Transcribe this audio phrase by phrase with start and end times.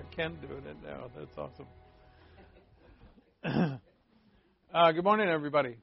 [0.00, 1.08] got Ken doing it now.
[1.16, 1.68] That's awesome.
[4.74, 5.76] uh, good morning, everybody.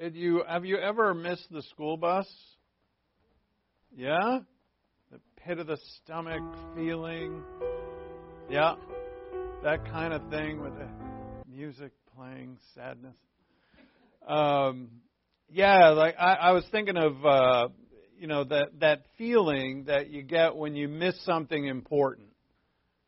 [0.00, 2.26] Did you have you ever missed the school bus?
[3.96, 4.40] Yeah,
[5.12, 6.42] the pit of the stomach
[6.74, 7.44] feeling.
[8.50, 8.74] Yeah,
[9.62, 10.88] that kind of thing with the
[11.48, 13.14] music playing, sadness.
[14.26, 14.88] Um,
[15.48, 17.68] yeah, like I, I was thinking of uh,
[18.18, 22.28] you know that that feeling that you get when you miss something important,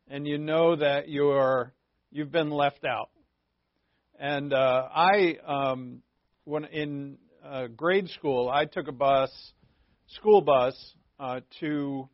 [0.07, 1.73] and you know that you're
[2.11, 3.09] you've been left out.
[4.19, 6.01] And uh, I, um,
[6.43, 9.31] when in uh, grade school, I took a bus,
[10.07, 10.75] school bus,
[11.19, 12.09] uh, to.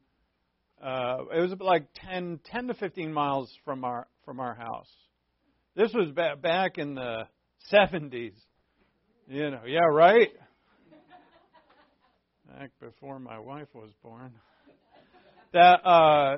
[0.84, 4.91] Uh, it was like 10, 10 to 15 miles from our from our house.
[5.75, 7.27] This was ba- back in the
[7.72, 8.34] 70s.
[9.28, 10.30] You know, yeah, right?
[12.47, 14.31] Back before my wife was born.
[15.53, 16.38] That, uh,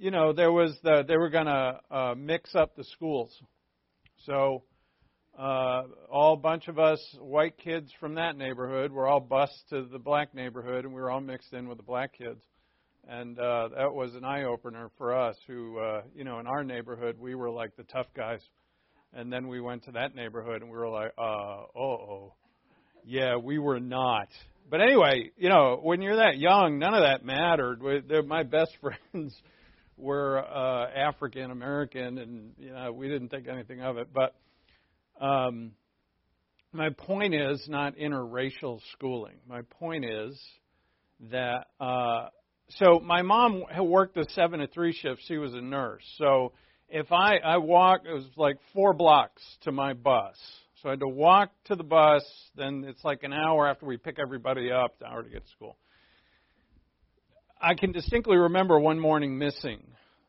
[0.00, 3.30] you know, there was the, they were going to uh, mix up the schools.
[4.26, 4.64] So,
[5.38, 10.00] uh, all bunch of us white kids from that neighborhood were all bused to the
[10.00, 12.42] black neighborhood, and we were all mixed in with the black kids.
[13.06, 15.36] And uh, that was an eye opener for us.
[15.46, 18.40] Who, uh, you know, in our neighborhood, we were like the tough guys
[19.12, 22.34] and then we went to that neighborhood and we were like, uh, oh, oh.
[23.04, 24.28] Yeah, we were not.
[24.70, 27.82] But anyway, you know, when you're that young, none of that mattered.
[28.26, 29.34] My best friends
[29.96, 34.08] were uh, African American, and you know, we didn't think anything of it.
[34.14, 34.34] But
[35.20, 35.72] um,
[36.72, 39.36] my point is not interracial schooling.
[39.48, 40.40] My point is
[41.32, 42.28] that uh,
[42.68, 45.20] so my mom worked the seven to three shift.
[45.26, 46.52] She was a nurse, so
[46.88, 50.36] if I I walk, it was like four blocks to my bus.
[50.82, 52.24] So I had to walk to the bus.
[52.56, 55.50] Then it's like an hour after we pick everybody up, an hour to get to
[55.50, 55.76] school.
[57.60, 59.82] I can distinctly remember one morning missing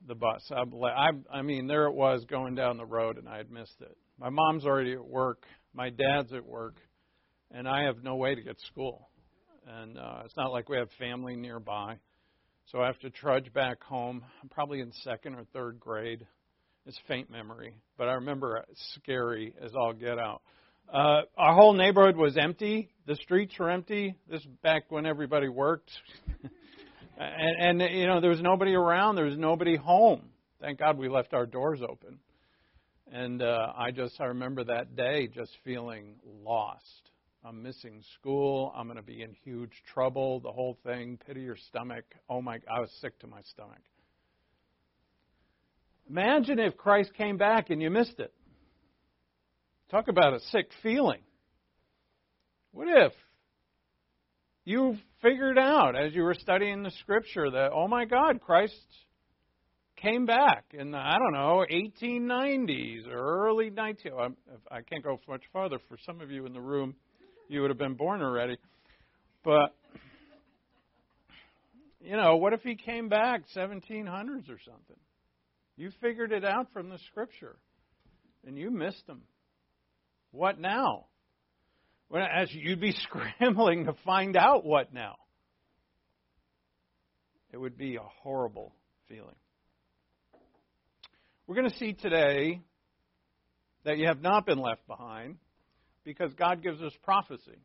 [0.05, 0.41] the bus.
[0.51, 3.79] I, I, I mean, there it was going down the road, and I had missed
[3.79, 3.95] it.
[4.19, 5.45] My mom's already at work.
[5.73, 6.75] My dad's at work,
[7.51, 9.09] and I have no way to get to school.
[9.65, 11.95] And uh, it's not like we have family nearby.
[12.65, 14.21] So I have to trudge back home.
[14.43, 16.25] I'm probably in second or third grade.
[16.85, 18.65] It's faint memory, but I remember
[18.95, 20.41] scary as all get out.
[20.91, 22.89] Uh, our whole neighborhood was empty.
[23.05, 24.15] The streets were empty.
[24.29, 25.91] This back when everybody worked,
[27.17, 29.15] and, and you know there was nobody around.
[29.15, 30.23] There was nobody home.
[30.59, 32.17] Thank God we left our doors open.
[33.11, 37.11] And uh, I just I remember that day just feeling lost.
[37.45, 38.73] I'm missing school.
[38.75, 40.39] I'm going to be in huge trouble.
[40.39, 41.19] The whole thing.
[41.27, 42.05] Pity your stomach.
[42.27, 42.55] Oh my!
[42.55, 43.81] I was sick to my stomach.
[46.09, 48.33] Imagine if Christ came back and you missed it.
[49.89, 51.21] Talk about a sick feeling.
[52.71, 53.13] What if
[54.63, 58.75] you figured out as you were studying the scripture that, oh my God, Christ
[59.97, 64.11] came back in the, I don't know, 1890s or early 19.
[64.71, 65.77] I can't go much farther.
[65.89, 66.95] For some of you in the room,
[67.47, 68.57] you would have been born already.
[69.43, 69.75] But,
[71.99, 74.97] you know, what if he came back 1700s or something?
[75.77, 77.55] You figured it out from the scripture,
[78.45, 79.21] and you missed them.
[80.31, 81.05] What now?
[82.09, 82.91] Well, as you'd be
[83.39, 85.15] scrambling to find out what now.
[87.51, 88.73] It would be a horrible
[89.09, 89.35] feeling.
[91.47, 92.61] We're going to see today
[93.83, 95.37] that you have not been left behind
[96.03, 97.59] because God gives us prophecy.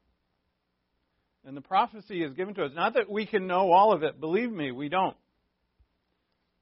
[1.45, 2.73] And the prophecy is given to us.
[2.75, 4.19] Not that we can know all of it.
[4.19, 5.17] Believe me, we don't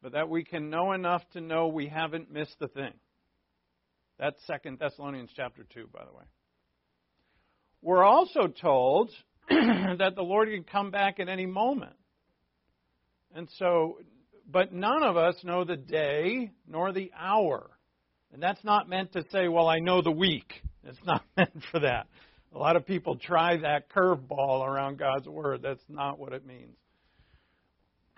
[0.05, 2.93] but that we can know enough to know we haven't missed the thing.
[4.19, 6.25] That's Second Thessalonians chapter 2, by the way.
[7.81, 9.11] We're also told
[9.49, 11.97] that the Lord can come back at any moment.
[13.35, 13.97] And so,
[14.47, 17.71] but none of us know the day nor the hour.
[18.31, 20.53] And that's not meant to say, well, I know the week.
[20.85, 22.09] It's not meant for that.
[22.55, 25.63] A lot of people try that curveball around God's Word.
[25.63, 26.77] That's not what it means.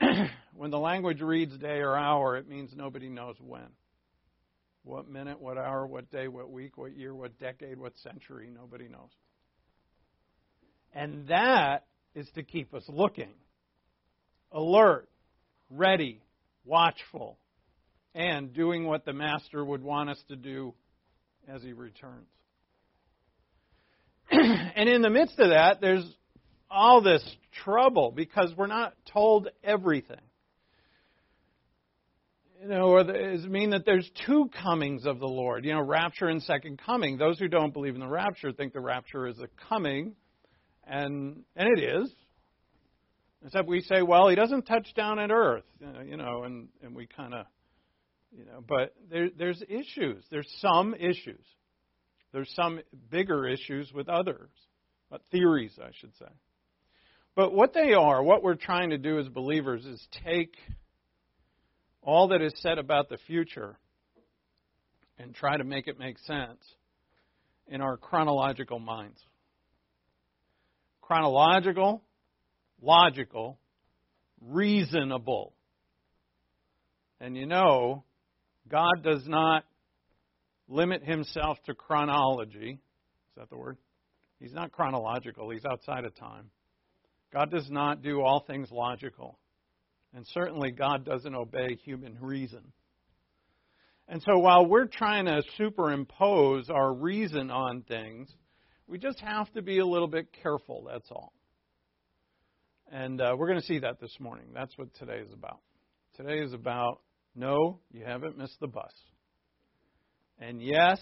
[0.57, 3.69] when the language reads day or hour, it means nobody knows when.
[4.85, 8.89] What minute, what hour, what day, what week, what year, what decade, what century, nobody
[8.89, 9.11] knows.
[10.95, 13.33] And that is to keep us looking,
[14.53, 15.09] alert,
[15.71, 16.23] ready,
[16.65, 17.39] watchful,
[18.15, 20.73] and doing what the Master would want us to do
[21.49, 22.29] as he returns.
[24.31, 26.07] and in the midst of that, there's
[26.71, 27.23] all this
[27.65, 30.17] trouble because we're not told everything.
[32.67, 35.65] You know, or does mean that there's two comings of the Lord?
[35.65, 37.17] You know, rapture and second coming.
[37.17, 40.17] Those who don't believe in the rapture think the rapture is a coming,
[40.85, 42.13] and and it is.
[43.45, 46.97] Except we say, well, he doesn't touch down at earth, uh, you know, and, and
[46.97, 47.47] we kind of,
[48.37, 50.25] you know, but there, there's issues.
[50.29, 51.45] There's some issues.
[52.33, 52.81] There's some
[53.13, 54.51] bigger issues with others,
[55.09, 56.33] but theories, I should say.
[57.37, 60.57] But what they are, what we're trying to do as believers is take
[62.07, 63.77] all that is said about the future
[65.19, 66.61] and try to make it make sense
[67.67, 69.19] in our chronological minds.
[71.03, 72.03] Chronological,
[72.81, 73.59] logical,
[74.41, 75.53] reasonable.
[77.21, 78.05] And you know,
[78.69, 79.65] God does not
[80.69, 82.73] limit himself to chronology.
[82.73, 83.79] Is that the word?
[84.39, 86.51] He's not chronological, he's outside of time.
[87.33, 89.39] God does not do all things logical.
[90.17, 92.73] And certainly, God doesn't obey human reason.
[94.09, 98.27] And so, while we're trying to superimpose our reason on things,
[98.89, 101.35] we just have to be a little bit careful, that's all.
[102.91, 104.47] And uh, we're going to see that this morning.
[104.55, 105.61] That's what today is about.
[106.17, 107.03] Today is about
[107.35, 108.95] no, you haven't missed the bus.
[110.39, 110.99] And yes,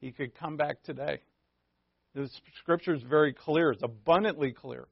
[0.00, 1.18] he could come back today.
[2.14, 2.30] The
[2.60, 4.88] scripture is very clear, it's abundantly clear.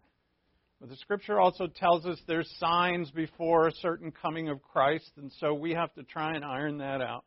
[0.89, 5.53] The scripture also tells us there's signs before a certain coming of Christ, and so
[5.53, 7.25] we have to try and iron that out.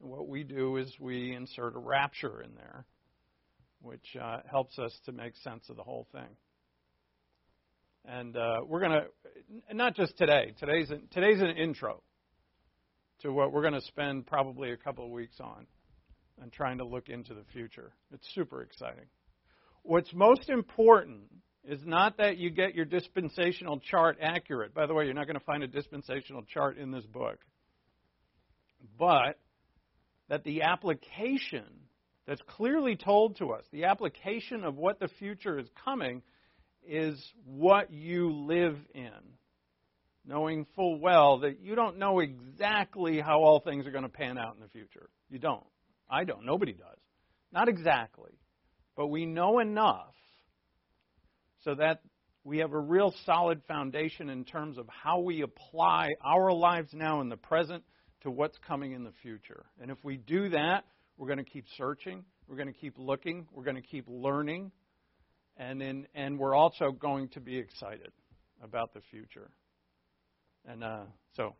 [0.00, 2.86] And what we do is we insert a rapture in there,
[3.82, 6.28] which uh, helps us to make sense of the whole thing.
[8.06, 12.02] And uh, we're going to, not just today, today's an, today's an intro
[13.20, 15.66] to what we're going to spend probably a couple of weeks on
[16.40, 17.92] and trying to look into the future.
[18.12, 19.06] It's super exciting.
[19.82, 21.24] What's most important
[21.66, 24.72] is not that you get your dispensational chart accurate.
[24.72, 27.38] By the way, you're not going to find a dispensational chart in this book.
[28.98, 29.38] But
[30.28, 31.64] that the application
[32.26, 36.22] that's clearly told to us, the application of what the future is coming,
[36.86, 39.10] is what you live in.
[40.24, 44.38] Knowing full well that you don't know exactly how all things are going to pan
[44.38, 45.08] out in the future.
[45.30, 45.66] You don't.
[46.10, 46.44] I don't.
[46.44, 46.98] Nobody does.
[47.52, 48.32] Not exactly.
[48.96, 50.14] But we know enough
[51.66, 52.00] so that
[52.44, 57.20] we have a real solid foundation in terms of how we apply our lives now
[57.20, 57.82] in the present
[58.22, 59.66] to what's coming in the future.
[59.82, 60.84] And if we do that,
[61.18, 64.70] we're going to keep searching, we're going to keep looking, we're going to keep learning,
[65.56, 68.12] and in, and we're also going to be excited
[68.62, 69.50] about the future.
[70.68, 71.02] And uh,
[71.34, 71.56] so,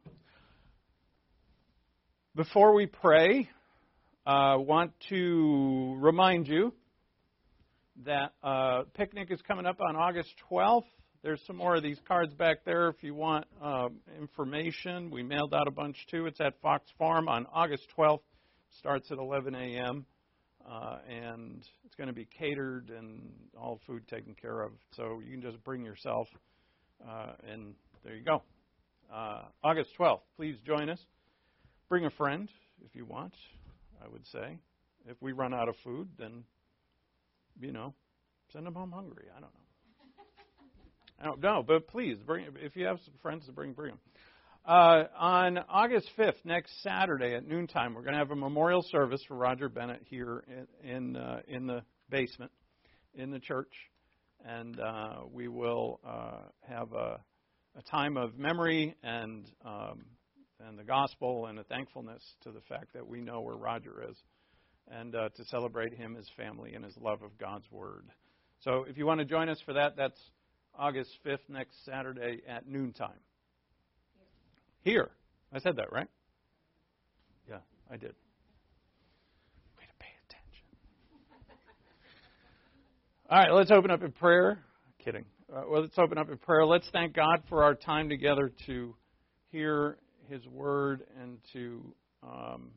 [2.36, 3.48] before we pray,
[4.24, 6.72] I uh, want to remind you
[8.04, 10.84] that uh, picnic is coming up on August 12th.
[11.22, 13.88] There's some more of these cards back there if you want uh,
[14.20, 15.10] information.
[15.10, 16.26] We mailed out a bunch too.
[16.26, 18.20] It's at Fox Farm on August 12th.
[18.78, 20.06] Starts at 11 a.m.
[20.68, 24.72] Uh, and it's going to be catered and all food taken care of.
[24.92, 26.28] So you can just bring yourself,
[27.08, 28.42] uh, and there you go.
[29.12, 30.20] Uh, August 12th.
[30.36, 31.00] Please join us.
[31.88, 32.48] Bring a friend
[32.84, 33.34] if you want.
[34.04, 34.58] I would say.
[35.06, 36.44] If we run out of food, then
[37.60, 37.94] you know,
[38.52, 39.26] send them home hungry.
[39.36, 39.60] I don't know.
[41.18, 44.00] I don't know, but please bring if you have some friends to bring, bring them.
[44.66, 49.22] Uh, on August 5th, next Saturday at noontime, we're going to have a memorial service
[49.28, 50.44] for Roger Bennett here
[50.84, 52.50] in in, uh, in the basement
[53.14, 53.72] in the church,
[54.44, 57.20] and uh, we will uh, have a,
[57.78, 60.04] a, time of memory and um,
[60.66, 64.16] and the gospel and a thankfulness to the fact that we know where Roger is
[64.90, 68.04] and uh, to celebrate him, his family, and his love of God's Word.
[68.60, 70.18] So if you want to join us for that, that's
[70.78, 73.18] August 5th, next Saturday at noontime.
[74.82, 75.10] Here.
[75.52, 76.08] I said that, right?
[77.48, 77.58] Yeah,
[77.90, 78.14] I did.
[79.76, 80.66] Way to pay attention.
[83.30, 84.62] All right, let's open up in prayer.
[85.04, 85.24] Kidding.
[85.52, 86.66] Uh, well, let's open up in prayer.
[86.66, 88.94] Let's thank God for our time together to
[89.50, 91.94] hear His Word and to.
[92.22, 92.70] Um,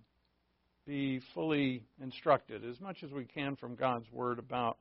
[0.89, 4.79] be fully instructed as much as we can from God's Word about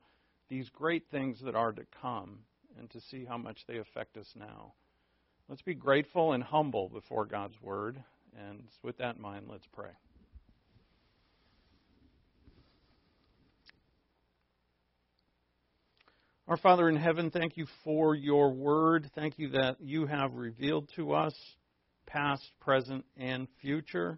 [0.49, 2.39] these great things that are to come
[2.79, 4.73] and to see how much they affect us now.
[5.47, 8.03] Let's be grateful and humble before God's Word.
[8.35, 9.91] And with that in mind, let's pray.
[16.47, 19.11] Our Father in heaven, thank you for your word.
[19.13, 21.35] Thank you that you have revealed to us
[22.07, 24.17] past, present, and future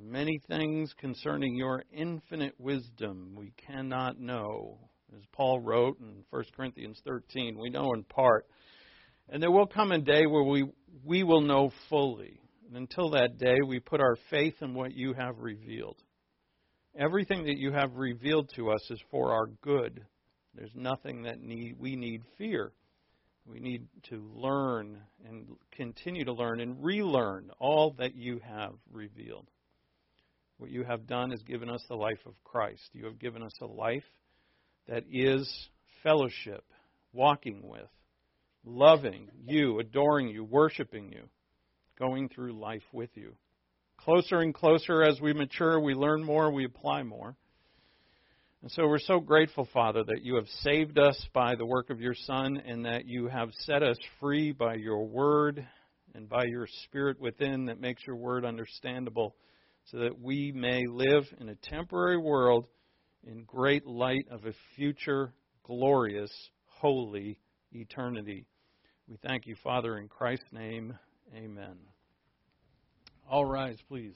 [0.00, 4.78] many things concerning your infinite wisdom we cannot know.
[5.14, 8.46] As Paul wrote in 1 Corinthians 13, we know in part.
[9.28, 10.66] And there will come a day where we,
[11.04, 12.40] we will know fully.
[12.66, 15.98] And until that day, we put our faith in what you have revealed.
[16.98, 20.04] Everything that you have revealed to us is for our good.
[20.54, 22.72] There's nothing that need, we need fear.
[23.44, 29.48] We need to learn and continue to learn and relearn all that you have revealed.
[30.62, 32.88] What you have done is given us the life of Christ.
[32.92, 34.04] You have given us a life
[34.86, 35.52] that is
[36.04, 36.62] fellowship,
[37.12, 37.88] walking with,
[38.64, 41.24] loving you, adoring you, worshiping you,
[41.98, 43.34] going through life with you.
[43.96, 47.34] Closer and closer as we mature, we learn more, we apply more.
[48.62, 52.00] And so we're so grateful, Father, that you have saved us by the work of
[52.00, 55.66] your Son and that you have set us free by your word
[56.14, 59.34] and by your Spirit within that makes your word understandable
[59.84, 62.66] so that we may live in a temporary world
[63.24, 65.32] in great light of a future
[65.64, 66.32] glorious,
[66.66, 67.38] holy
[67.72, 68.46] eternity.
[69.08, 70.96] We thank you, Father, in Christ's name.
[71.34, 71.76] Amen.
[73.30, 74.14] All rise, please.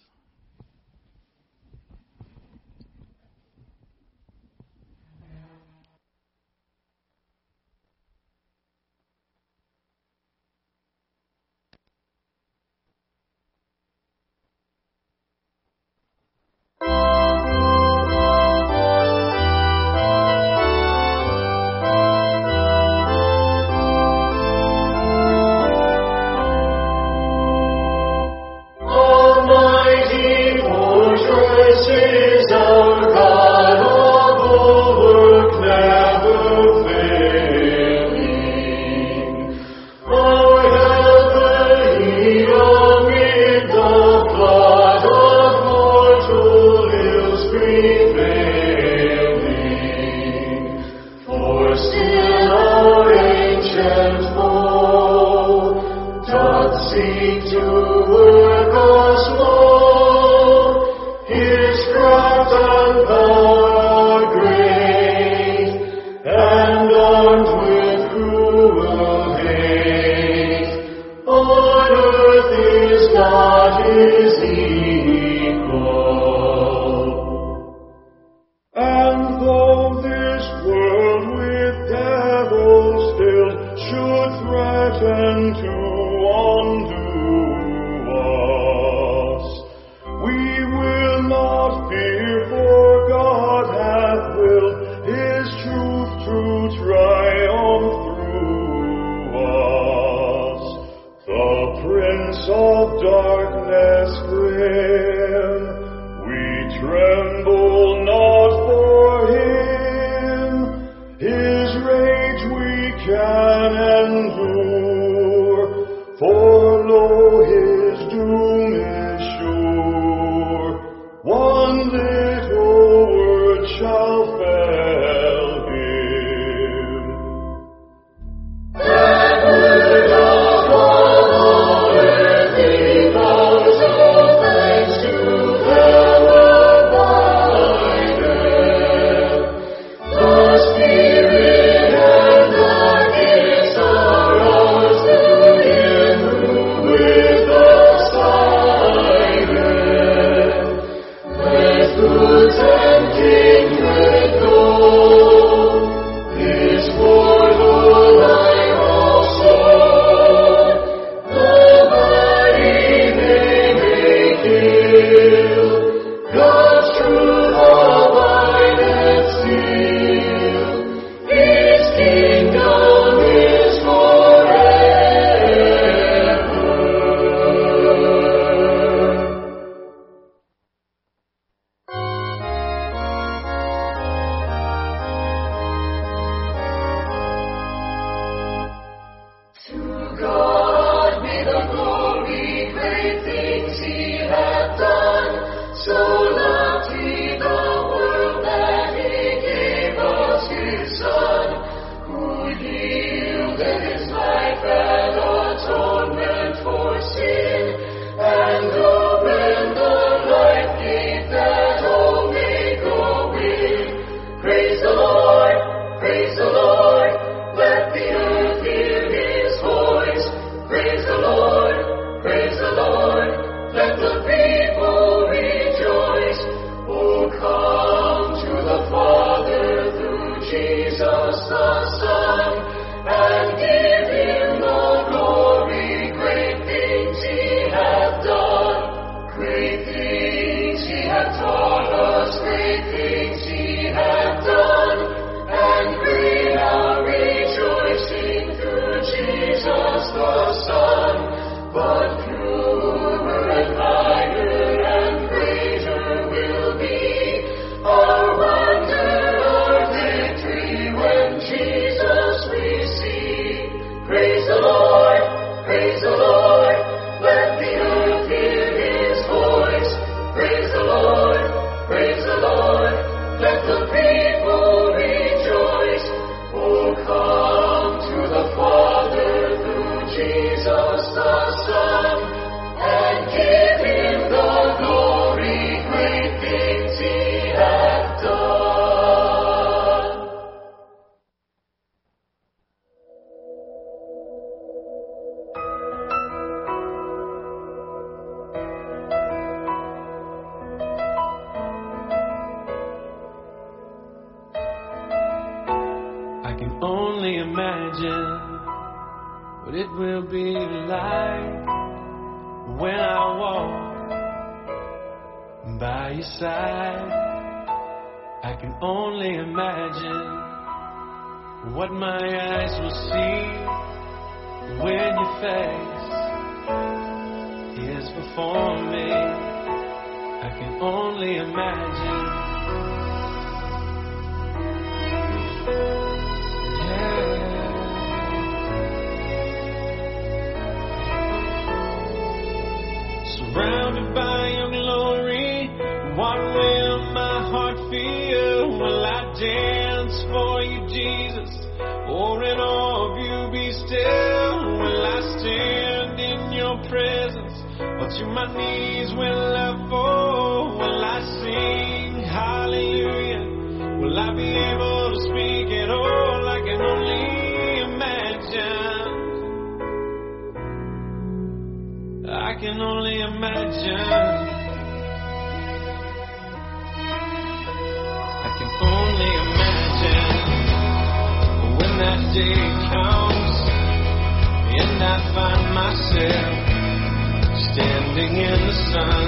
[388.26, 389.26] Standing in the sun.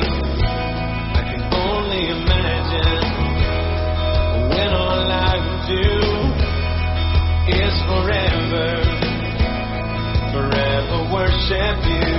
[1.14, 3.04] I can only imagine
[4.50, 5.88] when all I would do
[7.62, 8.68] is forever,
[10.32, 12.17] forever worship you.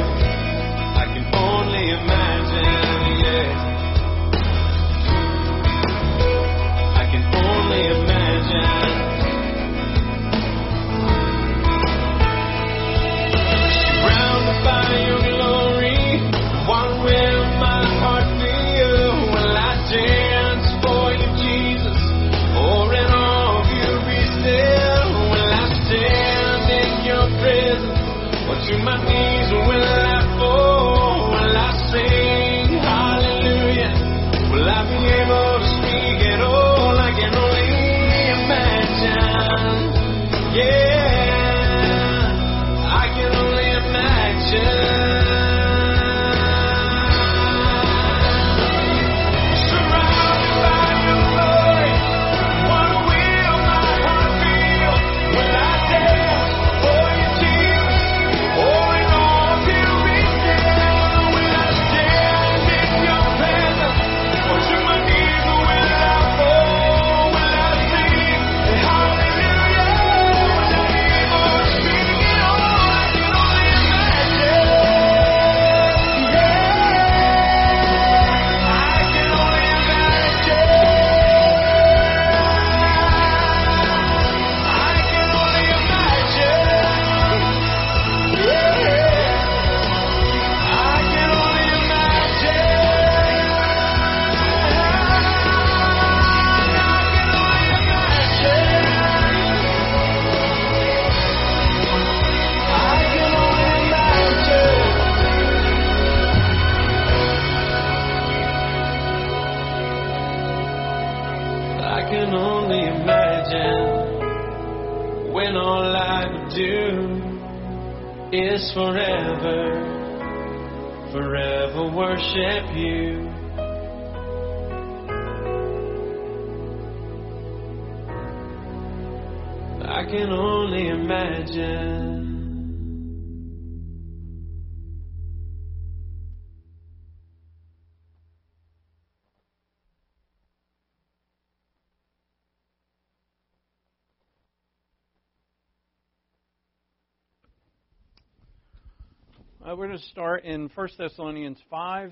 [149.70, 152.12] Uh, we're going to start in 1 Thessalonians 5.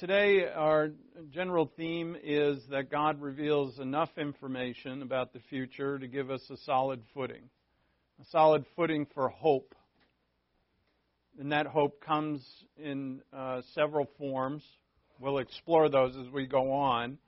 [0.00, 0.90] Today, our
[1.30, 6.56] general theme is that God reveals enough information about the future to give us a
[6.64, 7.42] solid footing,
[8.20, 9.74] a solid footing for hope.
[11.38, 12.44] And that hope comes
[12.76, 14.64] in uh, several forms.
[15.20, 17.18] We'll explore those as we go on.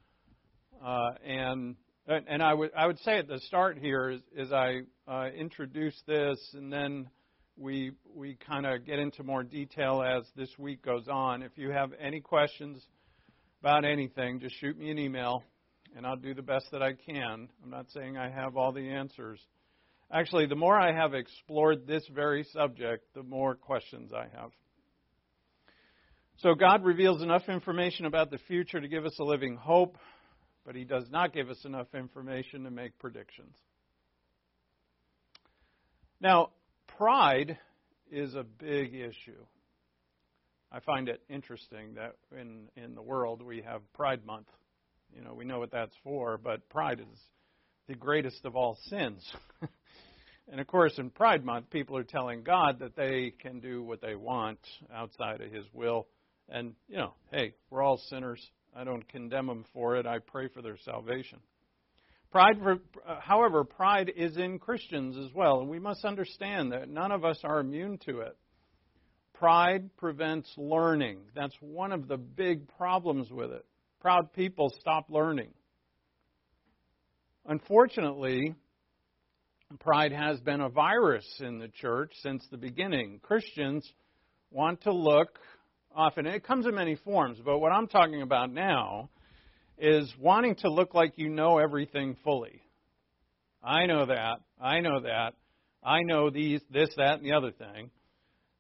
[0.85, 5.29] Uh, and and I would I would say at the start here is, I uh,
[5.37, 7.09] introduce this, and then
[7.57, 11.43] we we kind of get into more detail as this week goes on.
[11.43, 12.83] If you have any questions
[13.61, 15.43] about anything, just shoot me an email,
[15.97, 17.49] and I'll do the best that I can.
[17.63, 19.41] I'm not saying I have all the answers.
[20.13, 24.51] Actually, the more I have explored this very subject, the more questions I have.
[26.39, 29.97] So God reveals enough information about the future to give us a living hope.
[30.65, 33.57] But He does not give us enough information to make predictions.
[36.21, 36.51] Now,
[36.97, 37.59] pride
[38.11, 39.45] is a big issue.
[40.73, 44.49] I find it interesting that in, in the world we have Pride Month.
[45.15, 47.21] You know, we know what that's for, but pride is
[47.87, 49.25] the greatest of all sins.
[50.51, 54.01] and of course, in Pride Month, people are telling God that they can do what
[54.01, 54.59] they want
[54.93, 56.09] outside of His will.
[56.49, 58.45] And, you know, hey, we're all sinners.
[58.77, 60.07] I don't condemn them for it.
[60.07, 61.39] I pray for their salvation.
[62.33, 62.57] Pride,
[63.07, 67.25] uh, however, pride is in Christians as well, and we must understand that none of
[67.25, 68.37] us are immune to it.
[69.35, 71.19] Pride prevents learning.
[71.37, 73.65] That's one of the big problems with it.
[74.01, 75.51] Proud people stop learning.
[77.47, 78.55] Unfortunately,
[79.79, 83.21] pride has been a virus in the church since the beginning.
[83.23, 83.89] Christians
[84.51, 85.39] want to look
[85.95, 89.11] often, it comes in many forms, but what I'm talking about now
[89.79, 92.63] is wanting to look like you know everything fully.
[93.63, 94.41] I know that.
[94.61, 95.35] I know that.
[95.83, 97.91] I know these, this, that, and the other thing.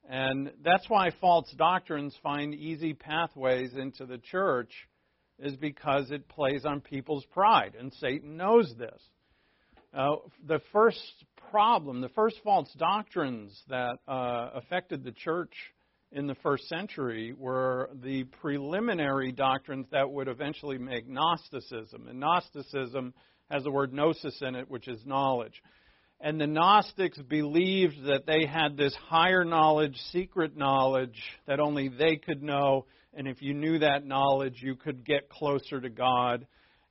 [0.09, 4.71] And that's why false doctrines find easy pathways into the church,
[5.39, 7.75] is because it plays on people's pride.
[7.79, 9.01] And Satan knows this.
[9.93, 10.17] Uh,
[10.47, 11.01] the first
[11.51, 15.53] problem, the first false doctrines that uh, affected the church
[16.15, 22.07] in the first century were the preliminary doctrines that would eventually make Gnosticism.
[22.09, 23.13] And Gnosticism
[23.51, 25.61] has the word gnosis in it, which is knowledge.
[26.21, 32.17] And the Gnostics believed that they had this higher knowledge, secret knowledge that only they
[32.17, 32.87] could know.
[33.13, 36.47] And if you knew that knowledge, you could get closer to God.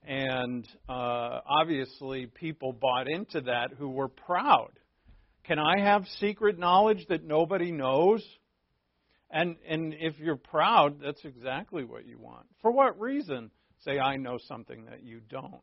[0.06, 4.72] And uh, obviously, people bought into that who were proud.
[5.46, 8.22] Can I have secret knowledge that nobody knows?
[9.34, 12.46] And, and if you're proud, that's exactly what you want.
[12.62, 13.50] For what reason?
[13.84, 15.62] Say, I know something that you don't.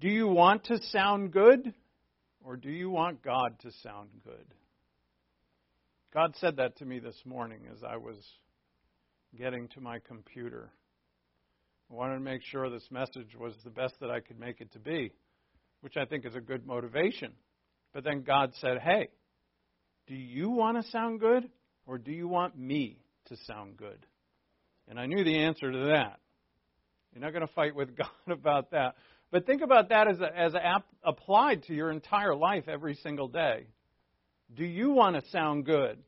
[0.00, 1.72] Do you want to sound good
[2.44, 4.44] or do you want God to sound good?
[6.12, 8.18] God said that to me this morning as I was
[9.36, 10.70] getting to my computer.
[11.90, 14.72] I wanted to make sure this message was the best that I could make it
[14.72, 15.10] to be,
[15.80, 17.32] which I think is a good motivation.
[17.94, 19.08] But then God said, Hey,
[20.06, 21.48] do you want to sound good
[21.86, 24.06] or do you want me to sound good?
[24.88, 26.20] And I knew the answer to that.
[27.12, 28.96] You're not going to fight with God about that.
[29.30, 33.28] But think about that as, a, as ap- applied to your entire life every single
[33.28, 33.66] day.
[34.54, 35.98] Do you want to sound good?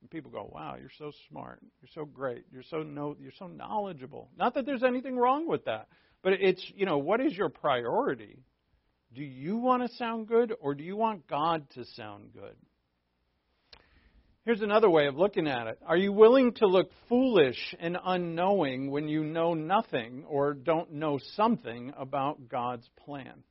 [0.00, 1.60] And people go, "Wow, you're so smart.
[1.80, 2.44] You're so great.
[2.52, 5.88] You're so no, you're so knowledgeable." Not that there's anything wrong with that,
[6.22, 8.44] but it's you know what is your priority?
[9.14, 12.56] Do you want to sound good, or do you want God to sound good?
[14.44, 15.78] Here's another way of looking at it.
[15.86, 21.18] Are you willing to look foolish and unknowing when you know nothing or don't know
[21.34, 23.42] something about God's plan?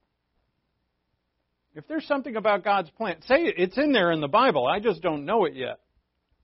[1.73, 5.01] If there's something about God's plan, say it's in there in the Bible, I just
[5.01, 5.79] don't know it yet.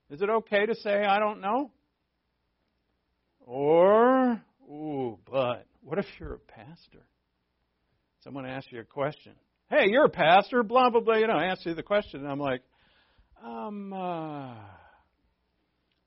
[0.10, 1.70] Is it okay to say I don't know?
[3.42, 7.06] Or, ooh, but what if you're a pastor?
[8.24, 9.34] Someone asks you a question.
[9.70, 11.18] Hey, you're a pastor, blah, blah, blah.
[11.18, 12.64] You know, I ask you the question, and I'm like,
[13.44, 14.56] um, uh,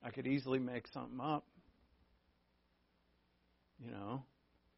[0.04, 1.44] I could easily make something up.
[3.78, 4.24] You know,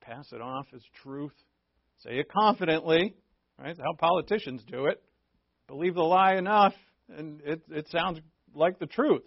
[0.00, 1.34] pass it off as truth.
[2.02, 3.14] Say it confidently.
[3.58, 3.76] Right?
[3.78, 5.02] How politicians do it.
[5.68, 6.74] Believe the lie enough,
[7.08, 8.18] and it, it sounds
[8.54, 9.22] like the truth.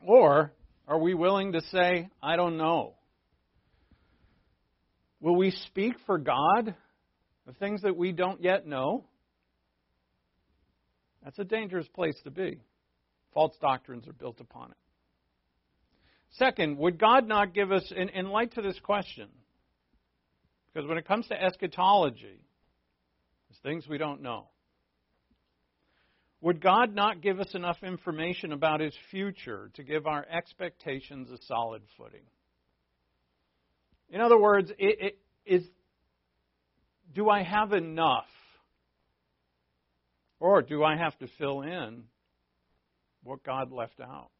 [0.00, 0.52] Or
[0.86, 2.94] are we willing to say, I don't know?
[5.20, 6.74] Will we speak for God
[7.46, 9.04] of things that we don't yet know?
[11.24, 12.60] That's a dangerous place to be.
[13.32, 14.76] False doctrines are built upon it.
[16.32, 19.28] Second, would God not give us, in, in light to this question,
[20.72, 22.44] because when it comes to eschatology,
[23.48, 24.48] there's things we don't know.
[26.40, 31.36] Would God not give us enough information about His future to give our expectations a
[31.46, 32.24] solid footing?
[34.10, 35.62] In other words, it, it, is,
[37.14, 38.26] do I have enough
[40.42, 42.02] or do I have to fill in
[43.22, 44.30] what God left out?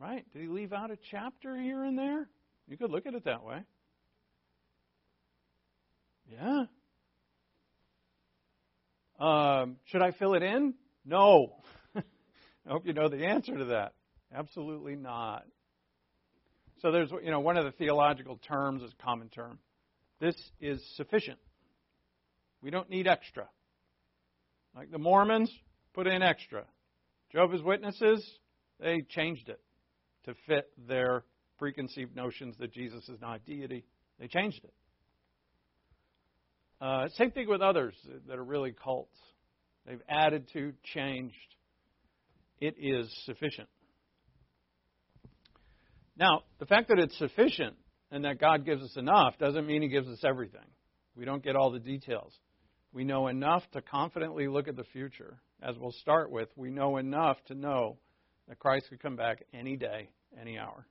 [0.00, 0.24] Right?
[0.32, 2.26] Did he leave out a chapter here and there?
[2.66, 3.58] You could look at it that way.
[6.30, 6.64] Yeah.
[9.20, 10.72] Um, should I fill it in?
[11.04, 11.56] No.
[11.94, 12.02] I
[12.66, 13.92] hope you know the answer to that.
[14.34, 15.44] Absolutely not.
[16.80, 19.58] So there's, you know, one of the theological terms is a common term.
[20.20, 21.38] This is sufficient.
[22.62, 23.46] We don't need extra.
[24.74, 25.50] Like the Mormons,
[25.94, 26.64] put in extra.
[27.30, 28.26] Jehovah's Witnesses,
[28.80, 29.60] they changed it
[30.24, 31.24] to fit their
[31.58, 33.84] preconceived notions that Jesus is not deity.
[34.18, 34.72] They changed it.
[36.80, 37.94] Uh, same thing with others
[38.26, 39.16] that are really cults.
[39.86, 41.34] They've added to, changed.
[42.60, 43.68] It is sufficient.
[46.16, 47.76] Now, the fact that it's sufficient
[48.10, 50.60] and that God gives us enough doesn't mean He gives us everything.
[51.16, 52.32] We don't get all the details.
[52.92, 55.38] We know enough to confidently look at the future.
[55.62, 57.96] As we'll start with, we know enough to know
[58.48, 60.86] that Christ could come back any day, any hour.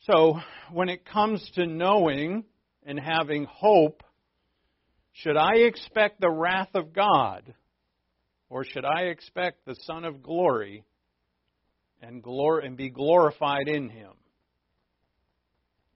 [0.00, 0.38] So,
[0.72, 2.44] when it comes to knowing
[2.84, 4.02] and having hope,
[5.12, 7.54] should I expect the wrath of God
[8.48, 10.84] or should I expect the Son of Glory
[12.00, 14.12] and, glor- and be glorified in him?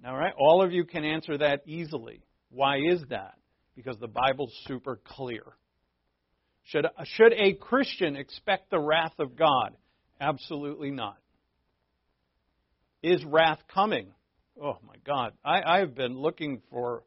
[0.07, 2.22] All right, all of you can answer that easily.
[2.52, 3.34] Why is that?
[3.74, 5.42] Because the Bible's super clear.
[6.64, 6.86] Should,
[7.16, 9.74] should a Christian expect the wrath of God?
[10.20, 11.16] Absolutely not.
[13.02, 14.08] Is wrath coming?
[14.62, 15.32] Oh my God.
[15.44, 17.02] I, I've been looking for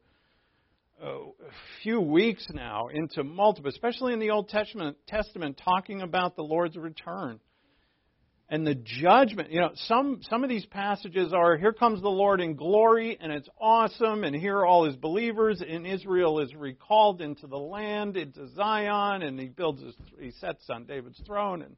[1.02, 6.36] uh, a few weeks now into multiple, especially in the Old Testament, Testament, talking about
[6.36, 7.40] the Lord's return
[8.48, 9.50] and the judgment.
[9.50, 13.32] You know, some some of these passages are here comes the Lord in glory, and
[13.32, 18.48] it's awesome, and here all His believers, and Israel is recalled into the land, into
[18.54, 21.76] Zion, and He builds his, He sets on David's throne, and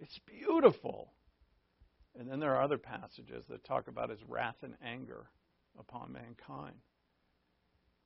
[0.00, 1.12] it's beautiful.
[2.18, 5.26] And then there are other passages that talk about His wrath and anger
[5.78, 6.74] upon mankind.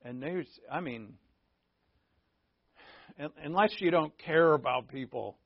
[0.04, 1.14] And there's, I mean,
[3.42, 5.38] unless you don't care about people,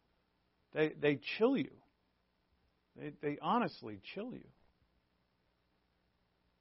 [0.73, 1.71] they they chill you.
[2.99, 4.47] They, they honestly chill you.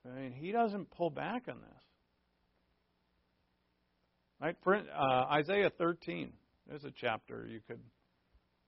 [0.06, 1.84] I mean, he doesn't pull back on this.
[4.42, 4.56] Right?
[4.64, 6.32] For, uh, Isaiah 13,
[6.68, 7.80] there's a chapter you could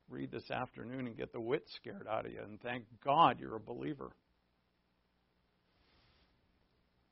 [0.09, 3.57] read this afternoon and get the wit scared out of you, and thank God you're
[3.57, 4.09] a believer.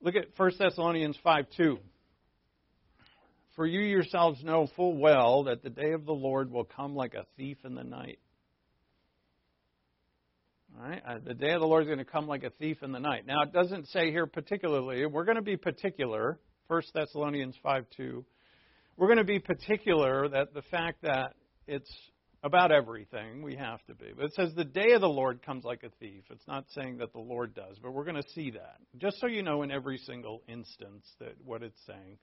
[0.02, 1.80] Look at 1 Thessalonians 5 2.
[3.56, 7.14] For you yourselves know full well that the day of the Lord will come like
[7.14, 8.20] a thief in the night.
[10.78, 11.02] Right?
[11.08, 13.00] Uh, the day of the Lord is going to come like a thief in the
[13.00, 13.26] night.
[13.26, 15.06] Now, it doesn't say here particularly.
[15.06, 16.38] We're going to be particular.
[16.68, 18.26] 1 Thessalonians 5 2.
[18.98, 21.34] We're going to be particular that the fact that
[21.68, 21.92] it's
[22.44, 24.08] about everything we have to be.
[24.16, 26.24] But it says the day of the Lord comes like a thief.
[26.30, 28.76] It's not saying that the Lord does, but we're going to see that.
[28.98, 32.18] Just so you know in every single instance that what it's saying.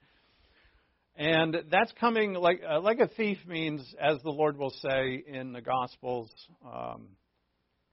[1.16, 5.52] And that's coming like uh, like a thief means, as the Lord will say in
[5.52, 6.30] the Gospels,
[6.64, 7.08] um,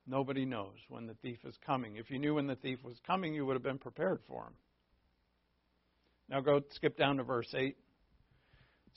[0.09, 1.97] Nobody knows when the thief is coming.
[1.97, 4.53] If you knew when the thief was coming, you would have been prepared for him.
[6.27, 7.77] Now go skip down to verse 8.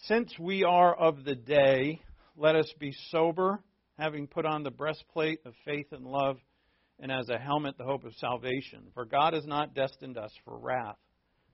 [0.04, 2.00] Since we are of the day,
[2.34, 3.62] let us be sober,
[3.98, 6.38] having put on the breastplate of faith and love,
[6.98, 8.88] and as a helmet the hope of salvation.
[8.94, 10.96] For God has not destined us for wrath,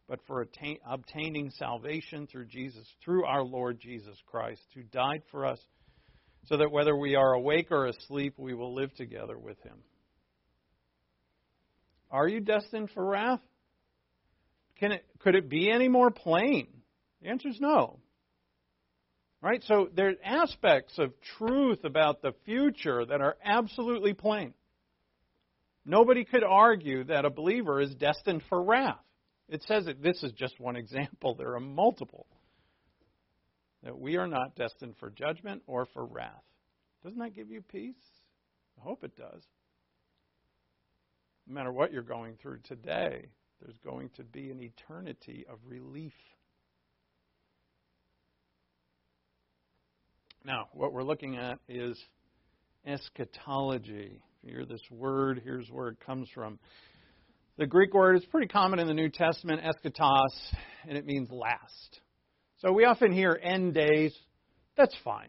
[0.08, 5.44] but for attain, obtaining salvation through Jesus, through our Lord Jesus Christ, who died for
[5.44, 5.58] us
[6.48, 9.76] so that whether we are awake or asleep, we will live together with him.
[12.10, 13.40] Are you destined for wrath?
[14.80, 16.68] Can it, could it be any more plain?
[17.20, 17.98] The answer is no.
[19.42, 19.62] Right?
[19.66, 24.54] So there are aspects of truth about the future that are absolutely plain.
[25.84, 28.98] Nobody could argue that a believer is destined for wrath.
[29.48, 32.26] It says that this is just one example, there are multiple
[33.82, 36.42] that we are not destined for judgment or for wrath.
[37.02, 37.94] Doesn't that give you peace?
[38.78, 39.42] I hope it does.
[41.46, 43.28] No matter what you're going through today,
[43.60, 46.12] there's going to be an eternity of relief.
[50.44, 51.98] Now, what we're looking at is
[52.86, 54.20] eschatology.
[54.20, 56.58] If you hear this word, here's where it comes from.
[57.56, 60.54] The Greek word is pretty common in the New Testament, eschatos,
[60.88, 62.00] and it means last.
[62.60, 64.12] So we often hear end days.
[64.76, 65.28] That's fine.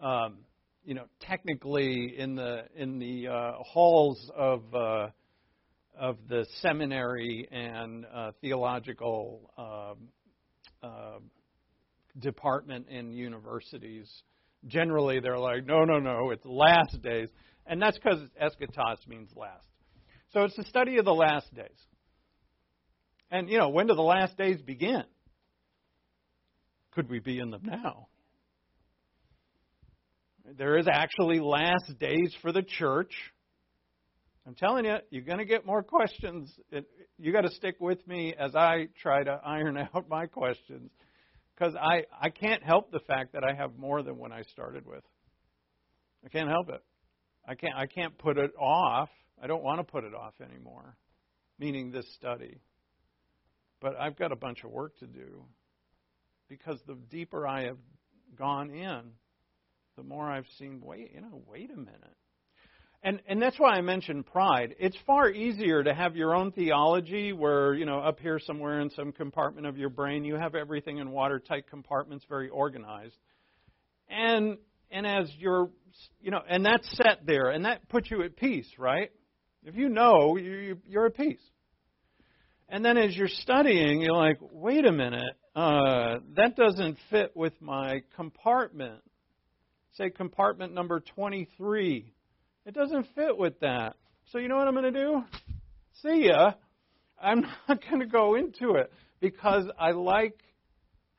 [0.00, 0.38] Um,
[0.84, 5.08] you know, technically in the in the uh, halls of uh,
[5.98, 10.08] of the seminary and uh, theological um,
[10.82, 11.18] uh,
[12.18, 14.10] department in universities,
[14.66, 17.28] generally they're like, no, no, no, it's last days,
[17.66, 19.66] and that's because eschatos means last.
[20.32, 21.68] So it's the study of the last days.
[23.30, 25.04] And you know, when do the last days begin?
[26.92, 28.08] Could we be in them now?
[30.56, 33.12] There is actually last days for the church.
[34.46, 36.52] I'm telling you, you're going to get more questions.
[37.18, 40.90] You got to stick with me as I try to iron out my questions
[41.54, 44.86] because I, I can't help the fact that I have more than when I started
[44.86, 45.04] with.
[46.24, 46.82] I can't help it.
[47.46, 49.08] I can't I can't put it off.
[49.42, 50.96] I don't want to put it off anymore.
[51.58, 52.60] Meaning this study.
[53.80, 55.44] But I've got a bunch of work to do.
[56.50, 57.78] Because the deeper I have
[58.36, 59.02] gone in,
[59.96, 62.16] the more I've seen, wait, you know, wait a minute.
[63.02, 64.74] And and that's why I mentioned pride.
[64.78, 68.90] It's far easier to have your own theology where, you know, up here somewhere in
[68.90, 73.16] some compartment of your brain you have everything in watertight compartments very organized.
[74.10, 74.58] And
[74.90, 75.70] and as you're
[76.20, 79.10] you know, and that's set there and that puts you at peace, right?
[79.64, 81.40] If you know, you, you're at peace.
[82.68, 87.60] And then as you're studying, you're like, wait a minute, uh, that doesn't fit with
[87.60, 89.02] my compartment.
[89.92, 92.12] Say compartment number 23
[92.66, 93.96] it doesn't fit with that.
[94.30, 95.24] So you know what I'm going to do?
[96.02, 96.52] See ya.
[97.20, 100.38] I'm not going to go into it because I like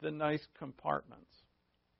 [0.02, 1.26] the nice compartments.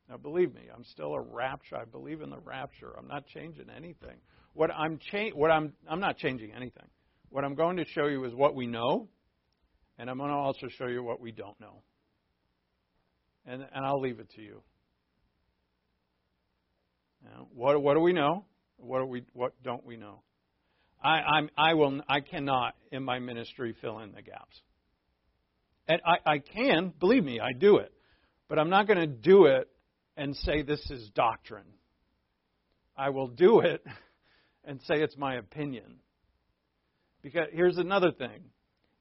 [0.10, 1.78] Now, believe me, I'm still a rapture.
[1.78, 2.94] I believe in the rapture.
[2.98, 4.18] I'm not changing anything.
[4.54, 6.88] What I'm cha- what I'm I'm not changing anything.
[7.30, 9.08] What I'm going to show you is what we know,
[9.98, 11.82] and I'm going to also show you what we don't know.
[13.46, 14.62] And and I'll leave it to you.
[17.24, 18.46] Now, what what do we know?
[18.78, 20.22] What we what don't we know?
[21.04, 24.62] I I'm, I will I cannot in my ministry fill in the gaps.
[25.88, 27.92] And I, I can, believe me, I do it.
[28.48, 29.68] But I'm not going to do it
[30.16, 31.66] and say this is doctrine.
[32.96, 33.84] I will do it
[34.64, 36.00] and say it's my opinion.
[37.22, 38.44] Because here's another thing.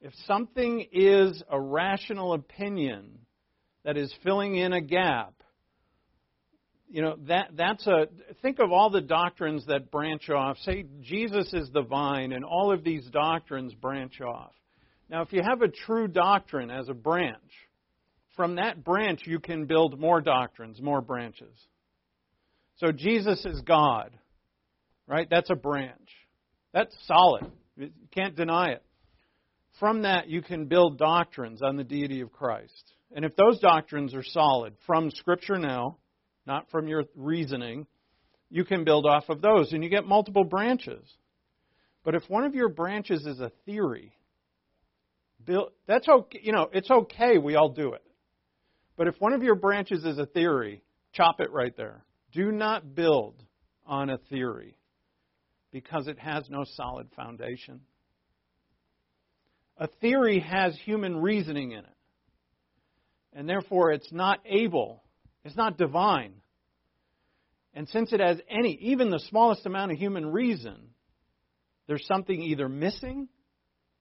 [0.01, 3.19] If something is a rational opinion
[3.83, 5.33] that is filling in a gap,
[6.89, 8.07] you know that that's a
[8.41, 10.57] think of all the doctrines that branch off.
[10.59, 14.53] Say jesus is the vine and all of these doctrines branch off.
[15.09, 17.37] Now if you have a true doctrine as a branch
[18.35, 21.57] from that branch you can build more doctrines more branches.
[22.75, 24.11] So jesus is god
[25.11, 25.27] right?
[25.29, 26.09] That's a branch.
[26.73, 27.45] That's solid.
[27.75, 28.83] You can't deny it.
[29.79, 34.13] From that you can build doctrines on the deity of christ and if those doctrines
[34.13, 35.97] are solid from scripture now
[36.45, 37.85] not from your reasoning,
[38.49, 41.03] you can build off of those and you get multiple branches.
[42.03, 44.13] But if one of your branches is a theory,
[45.87, 48.03] that's okay, you know, it's okay, we all do it.
[48.97, 52.03] But if one of your branches is a theory, chop it right there.
[52.31, 53.41] Do not build
[53.85, 54.77] on a theory
[55.71, 57.81] because it has no solid foundation.
[59.77, 61.97] A theory has human reasoning in it.
[63.33, 65.03] And therefore, it's not able
[65.43, 66.33] it's not divine.
[67.73, 70.89] And since it has any, even the smallest amount of human reason,
[71.87, 73.27] there's something either missing,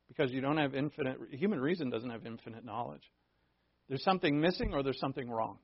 [0.09, 3.03] because you don't have infinite, human reason doesn't have infinite knowledge.
[3.89, 5.59] There's something missing or there's something wrong.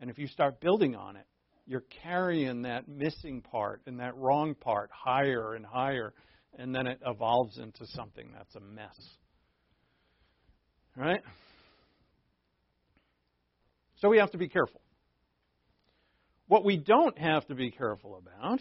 [0.00, 1.26] And if you start building on it,
[1.66, 6.14] you're carrying that missing part and that wrong part higher and higher,
[6.58, 8.96] and then it evolves into something that's a mess.
[10.96, 11.22] Right?
[14.00, 14.80] So we have to be careful.
[16.46, 18.60] What we don't have to be careful about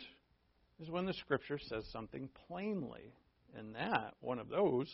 [0.79, 3.13] is when the Scripture says something plainly.
[3.57, 4.93] And that, one of those,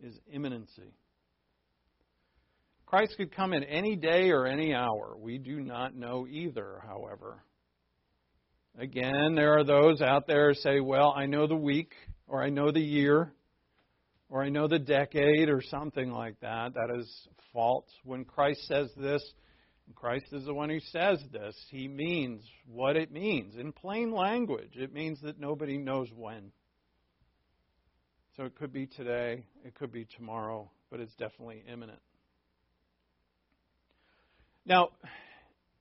[0.00, 0.94] is imminency.
[2.86, 5.16] Christ could come in any day or any hour.
[5.18, 7.42] We do not know either, however.
[8.78, 11.92] Again, there are those out there who say, well, I know the week,
[12.26, 13.32] or I know the year,
[14.28, 16.74] or I know the decade, or something like that.
[16.74, 17.90] That is false.
[18.04, 19.22] When Christ says this,
[19.94, 21.56] Christ is the one who says this.
[21.70, 23.56] He means what it means.
[23.56, 26.52] In plain language, it means that nobody knows when.
[28.36, 32.00] So it could be today, it could be tomorrow, but it's definitely imminent.
[34.64, 34.90] Now,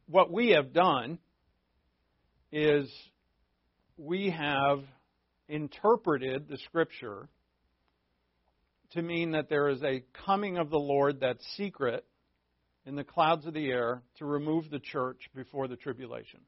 [0.07, 1.19] what we have done
[2.51, 2.89] is
[3.97, 4.79] we have
[5.49, 7.27] interpreted the Scripture
[8.91, 12.05] to mean that there is a coming of the Lord that's secret
[12.87, 16.39] in the clouds of the air to remove the church before the tribulation.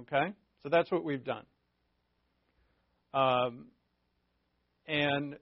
[0.00, 0.32] Okay?
[0.62, 1.44] So that's what we've done.
[3.14, 3.66] Um,
[4.86, 5.36] and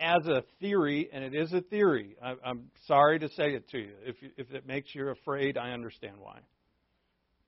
[0.00, 3.78] as a theory, and it is a theory, I, am sorry to say it to
[3.78, 3.92] you.
[4.04, 6.40] If, if it makes you afraid, I understand why.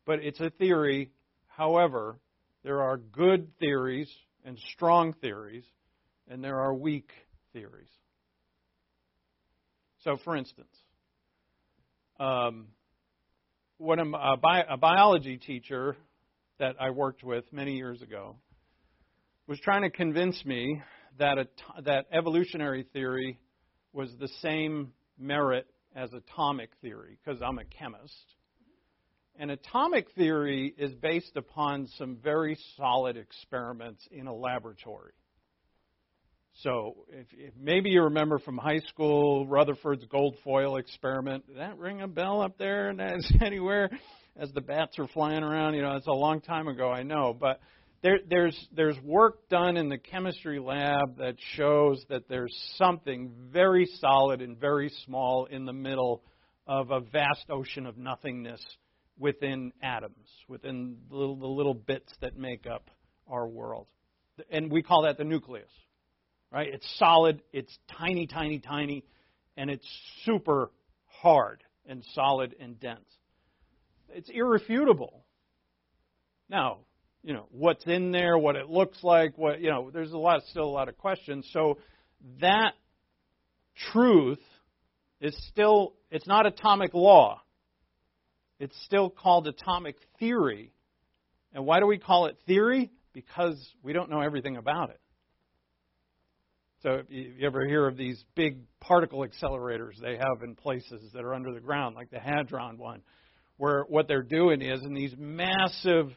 [0.07, 1.11] But it's a theory.
[1.49, 2.21] However,
[2.63, 4.09] there are good theories
[4.45, 5.65] and strong theories,
[6.29, 7.11] and there are weak
[7.53, 7.91] theories.
[10.05, 10.71] So, for instance,
[12.19, 12.69] um,
[13.79, 15.97] when a, bi- a biology teacher
[16.59, 18.37] that I worked with many years ago
[19.47, 20.83] was trying to convince me
[21.19, 21.47] that a,
[21.83, 23.39] that evolutionary theory
[23.93, 28.35] was the same merit as atomic theory because I'm a chemist.
[29.39, 35.13] And atomic theory is based upon some very solid experiments in a laboratory.
[36.63, 41.77] So, if, if maybe you remember from high school Rutherford's gold foil experiment, did that
[41.77, 43.91] ring a bell up there and that's anywhere
[44.37, 45.75] as the bats are flying around?
[45.75, 47.61] You know, it's a long time ago, I know, but
[48.03, 53.87] there, there's there's work done in the chemistry lab that shows that there's something very
[54.01, 56.23] solid and very small in the middle
[56.67, 58.65] of a vast ocean of nothingness
[59.19, 62.91] within atoms, within the the little bits that make up
[63.29, 63.89] our world.
[64.51, 65.69] And we call that the nucleus.
[66.53, 66.69] Right?
[66.73, 69.05] It's solid, it's tiny, tiny, tiny,
[69.57, 69.87] and it's
[70.25, 70.71] super
[71.07, 73.01] hard and solid and dense.
[74.11, 75.25] It's irrefutable.
[76.49, 76.79] Now,
[77.23, 80.43] you know, what's in there, what it looks like, what you know, there's a lot
[80.51, 81.49] still a lot of questions.
[81.53, 81.79] So
[82.41, 82.73] that
[83.93, 84.41] truth
[85.21, 87.43] is still it's not atomic law.
[88.59, 90.73] It's still called atomic theory.
[91.53, 92.91] And why do we call it theory?
[93.13, 95.01] Because we don't know everything about it.
[96.83, 101.25] So if you ever hear of these big particle accelerators they have in places that
[101.25, 103.03] are under the ground, like the Hadron one,
[103.57, 106.11] where what they're doing is in these massive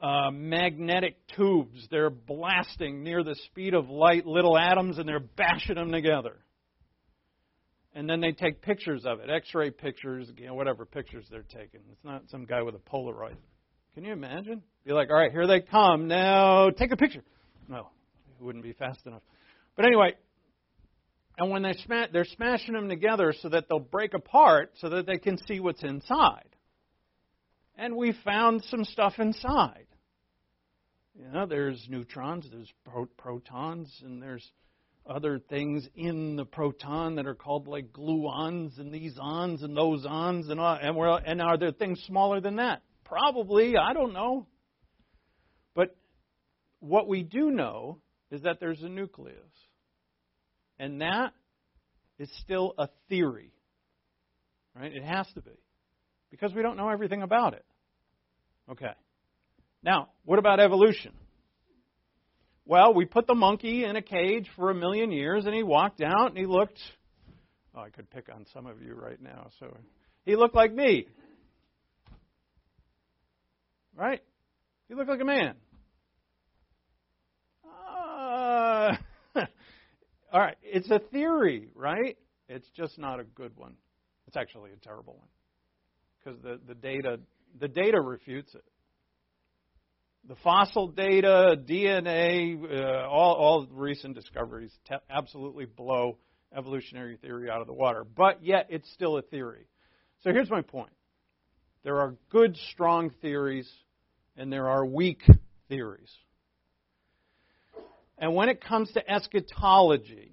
[0.00, 5.74] uh, magnetic tubes, they're blasting near the speed of light little atoms and they're bashing
[5.74, 6.36] them together.
[7.94, 11.80] And then they take pictures of it, X-ray pictures, you know, whatever pictures they're taking.
[11.90, 13.36] It's not some guy with a Polaroid.
[13.94, 14.62] Can you imagine?
[14.86, 16.06] Be like, all right, here they come.
[16.06, 17.24] Now take a picture.
[17.68, 17.88] No,
[18.38, 19.22] it wouldn't be fast enough.
[19.78, 20.16] But anyway,
[21.38, 25.06] and when they sma- they're smashing them together so that they'll break apart so that
[25.06, 26.48] they can see what's inside.
[27.76, 29.86] And we found some stuff inside.
[31.14, 34.44] You know, there's neutrons, there's pro- protons, and there's
[35.08, 40.04] other things in the proton that are called like gluons and these ons and those
[40.04, 42.82] ons and all, and, we're, and are there things smaller than that?
[43.04, 44.48] Probably, I don't know.
[45.76, 45.96] But
[46.80, 48.00] what we do know
[48.30, 49.36] is that there's a nucleus.
[50.78, 51.32] And that
[52.18, 53.52] is still a theory.
[54.74, 54.92] Right?
[54.92, 55.58] It has to be.
[56.30, 57.64] Because we don't know everything about it.
[58.70, 58.92] Okay.
[59.82, 61.12] Now, what about evolution?
[62.64, 66.02] Well, we put the monkey in a cage for a million years and he walked
[66.02, 66.78] out and he looked
[67.78, 69.50] Oh, I could pick on some of you right now.
[69.60, 69.76] So
[70.24, 71.06] he looked like me.
[73.96, 74.20] Right?
[74.88, 75.54] He looked like a man.
[77.64, 78.96] Uh,
[80.32, 82.16] all right, it's a theory, right?
[82.48, 83.74] It's just not a good one.
[84.26, 85.28] It's actually a terrible one
[86.18, 87.20] because the, the data
[87.58, 88.64] the data refutes it.
[90.28, 96.18] The fossil data, DNA, uh, all, all recent discoveries te- absolutely blow
[96.54, 98.04] evolutionary theory out of the water.
[98.04, 99.66] But yet, it's still a theory.
[100.24, 100.90] So here's my point
[101.84, 103.68] there are good, strong theories,
[104.36, 105.22] and there are weak
[105.68, 106.10] theories.
[108.18, 110.32] And when it comes to eschatology,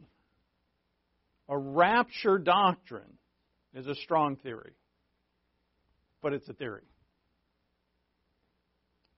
[1.47, 3.17] a rapture doctrine
[3.73, 4.73] is a strong theory,
[6.21, 6.81] but it's a theory.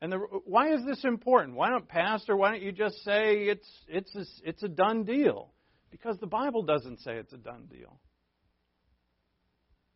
[0.01, 1.55] And the, why is this important?
[1.55, 5.51] Why don't, Pastor, why don't you just say it's, it's, a, it's a done deal?
[5.89, 7.97] Because the Bible doesn't say it's a done deal.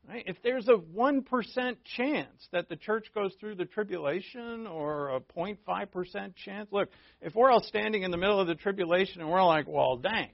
[0.07, 0.23] Right?
[0.25, 6.35] If there's a 1% chance that the church goes through the tribulation or a 0.5%
[6.35, 6.89] chance, look,
[7.21, 10.29] if we're all standing in the middle of the tribulation and we're like, well, dang,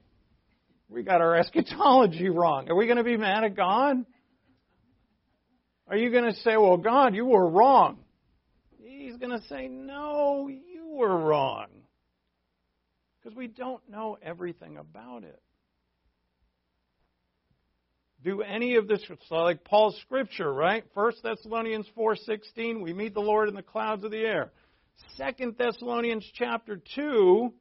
[0.88, 4.04] we got our eschatology wrong, are we going to be mad at God?
[5.86, 7.98] Are you going to say, well, God, you were wrong?
[8.78, 11.66] He's going to say, no, you were wrong.
[13.18, 15.40] Because we don't know everything about it
[18.24, 20.84] do any of this like Paul's scripture, right?
[20.94, 24.52] First Thessalonians 4:16, we meet the Lord in the clouds of the air.
[25.16, 27.52] Second Thessalonians chapter 2,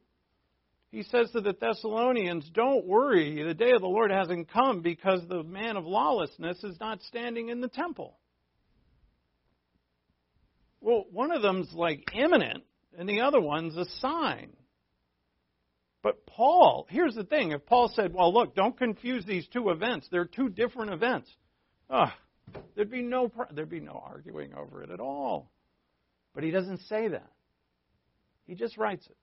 [0.91, 5.22] he says to the Thessalonians, Don't worry, the day of the Lord hasn't come because
[5.28, 8.18] the man of lawlessness is not standing in the temple.
[10.82, 12.64] Well, one of them's like imminent,
[12.97, 14.55] and the other one's a sign.
[16.08, 17.51] But Paul, here's the thing.
[17.51, 20.08] If Paul said, well, look, don't confuse these two events.
[20.10, 21.30] They're two different events.
[21.89, 22.14] Oh,
[22.78, 25.51] there'd be no there'd be no arguing over it at all.
[26.34, 27.30] But he doesn't say that.
[28.45, 29.18] He just writes it.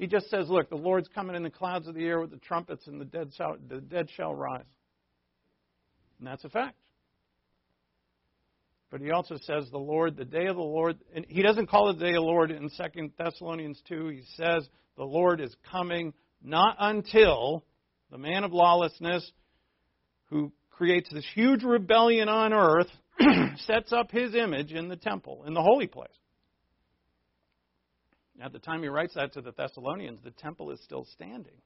[0.00, 2.38] He just says, look, the Lord's coming in the clouds of the air with the
[2.38, 4.64] trumpets and the dead shall, the dead shall rise.
[6.18, 6.74] And that's a fact.
[8.90, 11.90] But he also says the Lord, the day of the Lord, and he doesn't call
[11.90, 14.08] it the day of the Lord in 2 Thessalonians 2.
[14.08, 14.66] He says
[14.96, 17.64] the Lord is coming not until
[18.10, 19.30] the man of lawlessness
[20.30, 22.88] who creates this huge rebellion on earth
[23.66, 26.08] sets up his image in the temple, in the holy place.
[28.40, 31.60] At the time he writes that to the Thessalonians, the temple is still standing.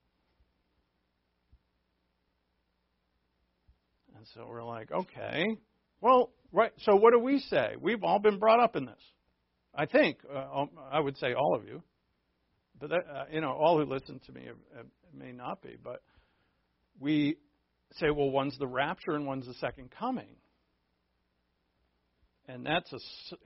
[4.17, 5.59] And so we're like, okay,
[6.03, 6.73] well, right.
[6.81, 7.77] So what do we say?
[7.81, 9.01] We've all been brought up in this.
[9.75, 11.83] I think uh, I would say all of you,
[12.79, 15.77] but that, uh, you know, all who listen to me have, have, may not be.
[15.83, 16.03] But
[17.01, 17.37] we
[17.93, 20.37] say, well, one's the rapture and one's the second coming,
[22.49, 22.99] and that's a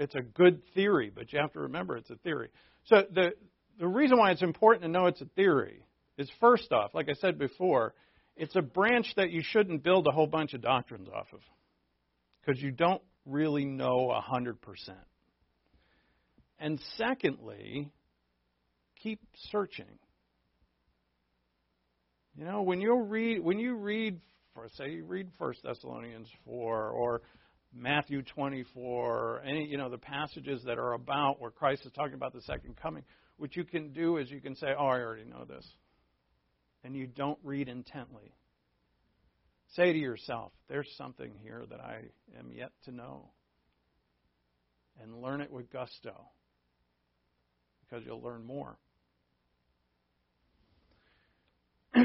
[0.03, 2.49] it's a good theory, but you have to remember it's a theory.
[2.87, 3.35] So the
[3.79, 5.85] the reason why it's important to know it's a theory
[6.17, 7.93] is first off, like I said before,
[8.35, 11.41] it's a branch that you shouldn't build a whole bunch of doctrines off of
[12.47, 14.57] because you don't really know a 100%.
[16.59, 17.91] And secondly,
[19.03, 19.21] keep
[19.51, 19.99] searching.
[22.39, 24.21] You know, when you read when you read
[24.55, 27.23] for say you read First Thessalonians 4 or
[27.75, 32.35] Matthew 24, any you know the passages that are about where Christ is talking about
[32.35, 33.05] the second coming,
[33.39, 35.67] what you can do is you can say, "Oh, I already know this."
[36.85, 38.35] And you don't read intently.
[39.75, 42.03] Say to yourself, there's something here that I
[42.39, 43.31] am yet to know.
[45.03, 46.15] And learn it with gusto
[47.81, 48.79] because you'll learn more.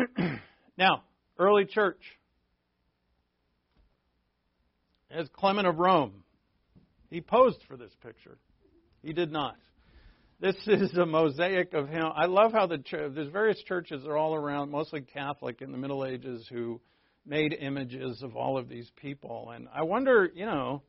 [0.78, 1.04] now,
[1.38, 2.02] early church.
[5.10, 6.24] As Clement of Rome,
[7.10, 8.38] he posed for this picture.
[9.02, 9.56] He did not.
[10.40, 12.06] This is a mosaic of him.
[12.16, 16.06] I love how the there's various churches are all around, mostly Catholic in the Middle
[16.06, 16.82] Ages, who
[17.26, 19.52] made images of all of these people.
[19.54, 20.82] And I wonder, you know,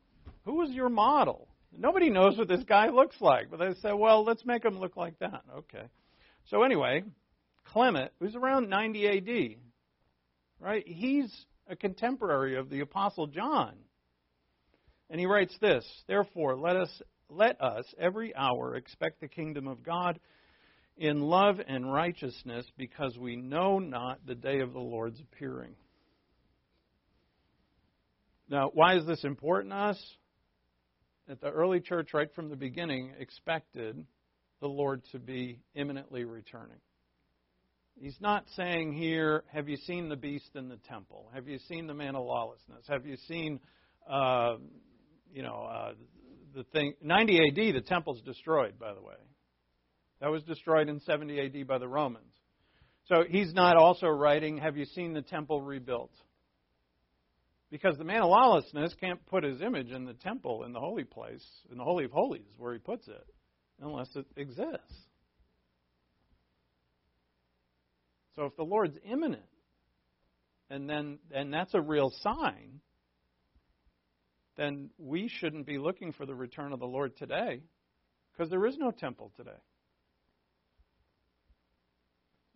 [0.45, 1.47] who was your model?
[1.75, 4.95] Nobody knows what this guy looks like, but they say, well, let's make him look
[4.95, 5.41] like that.
[5.57, 5.85] Okay.
[6.49, 7.03] So anyway,
[7.65, 9.57] Clement, who's around 90 AD,
[10.59, 10.83] right?
[10.85, 11.33] He's
[11.67, 13.73] a contemporary of the Apostle John.
[15.09, 19.83] And he writes this, therefore, let us let us every hour expect the kingdom of
[19.83, 20.19] God
[20.97, 25.75] in love and righteousness because we know not the day of the Lord's appearing.
[28.49, 30.15] Now, why is this important to us?
[31.27, 34.05] That the early church, right from the beginning, expected
[34.59, 36.79] the Lord to be imminently returning.
[37.99, 41.29] He's not saying here, have you seen the beast in the temple?
[41.33, 42.85] Have you seen the man of lawlessness?
[42.89, 43.59] Have you seen,
[44.09, 44.55] uh,
[45.31, 45.93] you know, uh,
[46.55, 46.93] the thing?
[47.01, 49.15] 90 AD, the temple's destroyed, by the way.
[50.19, 52.33] That was destroyed in 70 AD by the Romans.
[53.05, 56.11] So he's not also writing, have you seen the temple rebuilt?
[57.73, 61.05] Because the man of lawlessness can't put his image in the temple, in the holy
[61.05, 63.25] place, in the Holy of Holies, where he puts it,
[63.81, 64.93] unless it exists.
[68.35, 69.41] So if the Lord's imminent,
[70.69, 72.79] and then and that's a real sign,
[74.55, 77.63] then we shouldn't be looking for the return of the Lord today,
[78.31, 79.49] because there is no temple today.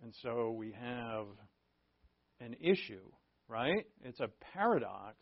[0.03, 1.26] And so we have
[2.39, 3.01] an issue
[3.47, 3.85] right?
[4.03, 5.15] It's a paradox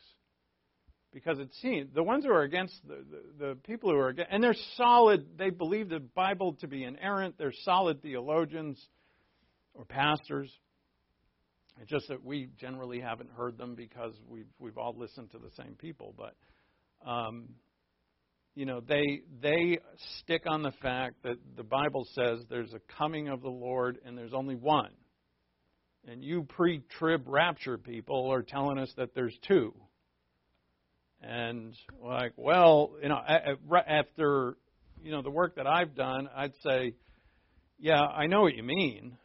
[1.13, 4.31] because it seems the ones who are against the, the, the, people who are against,
[4.31, 8.77] and they're solid, they believe the Bible to be inerrant, they're solid theologians
[9.73, 10.51] or pastors.
[11.81, 15.51] It's just that we generally haven't heard them because we've we've all listened to the
[15.61, 16.35] same people, but
[17.09, 17.49] um,
[18.55, 19.79] you know they they
[20.19, 24.17] stick on the fact that the Bible says there's a coming of the Lord and
[24.17, 24.91] there's only one.
[26.07, 29.73] And you pre trib rapture people are telling us that there's two.
[31.21, 33.19] And like, well, you know,
[33.87, 34.57] after
[35.03, 36.93] you know the work that I've done, I'd say,
[37.79, 39.17] yeah, I know what you mean.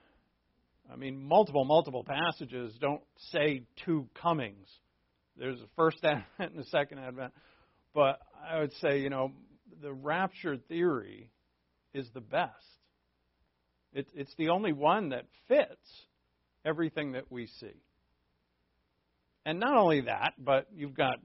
[0.93, 4.67] I mean, multiple, multiple passages don't say two comings.
[5.37, 7.33] There's a first advent and a second advent.
[7.95, 8.19] But
[8.51, 9.33] I would say, you know,
[9.83, 11.31] the rapture theory
[11.95, 12.55] is the best.
[13.93, 16.07] It, it's the only one that fits
[16.65, 17.83] everything that we see.
[19.47, 21.17] And not only that, but you've got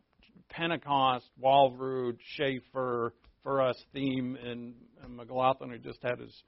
[0.49, 3.13] Pentecost, Walvoord, Chafer,
[3.43, 4.73] for us, Thieme, and,
[5.03, 6.43] and McLaughlin, who just had his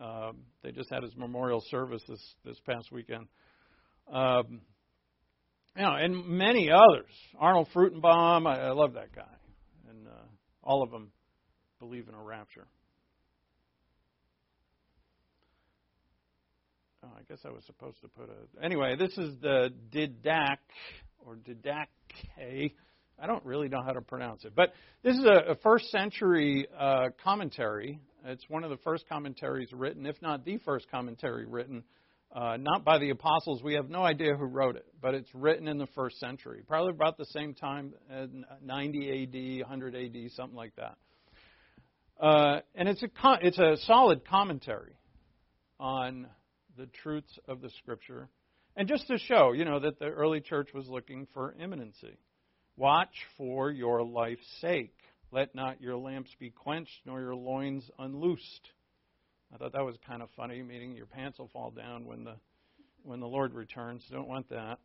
[0.00, 3.26] um, they just had his memorial service this this past weekend.
[4.10, 4.62] Um,
[5.76, 7.10] you know, and many others.
[7.38, 9.34] Arnold Fruchtenbaum, I, I love that guy,
[9.88, 10.26] and uh,
[10.62, 11.12] all of them
[11.78, 12.66] believe in a rapture.
[17.04, 18.64] Oh, I guess I was supposed to put a.
[18.64, 20.58] Anyway, this is the Didac
[21.18, 22.72] or Didache.
[23.20, 24.72] I don't really know how to pronounce it, but
[25.02, 27.98] this is a, a first century uh, commentary.
[28.24, 31.82] It's one of the first commentaries written, if not the first commentary written,
[32.32, 33.64] uh, not by the apostles.
[33.64, 36.92] We have no idea who wrote it, but it's written in the first century, probably
[36.92, 38.26] about the same time, uh,
[38.64, 40.96] 90 AD, 100 AD, something like that.
[42.20, 43.08] Uh, and it's a
[43.40, 44.94] it's a solid commentary
[45.80, 46.28] on
[46.76, 48.28] the truths of the Scripture,
[48.76, 52.18] and just to show, you know, that the early church was looking for imminency.
[52.76, 54.96] Watch for your life's sake.
[55.30, 58.68] Let not your lamps be quenched, nor your loins unloosed.
[59.52, 62.36] I thought that was kind of funny, meaning your pants will fall down when the
[63.02, 64.02] when the Lord returns.
[64.10, 64.78] Don't want that.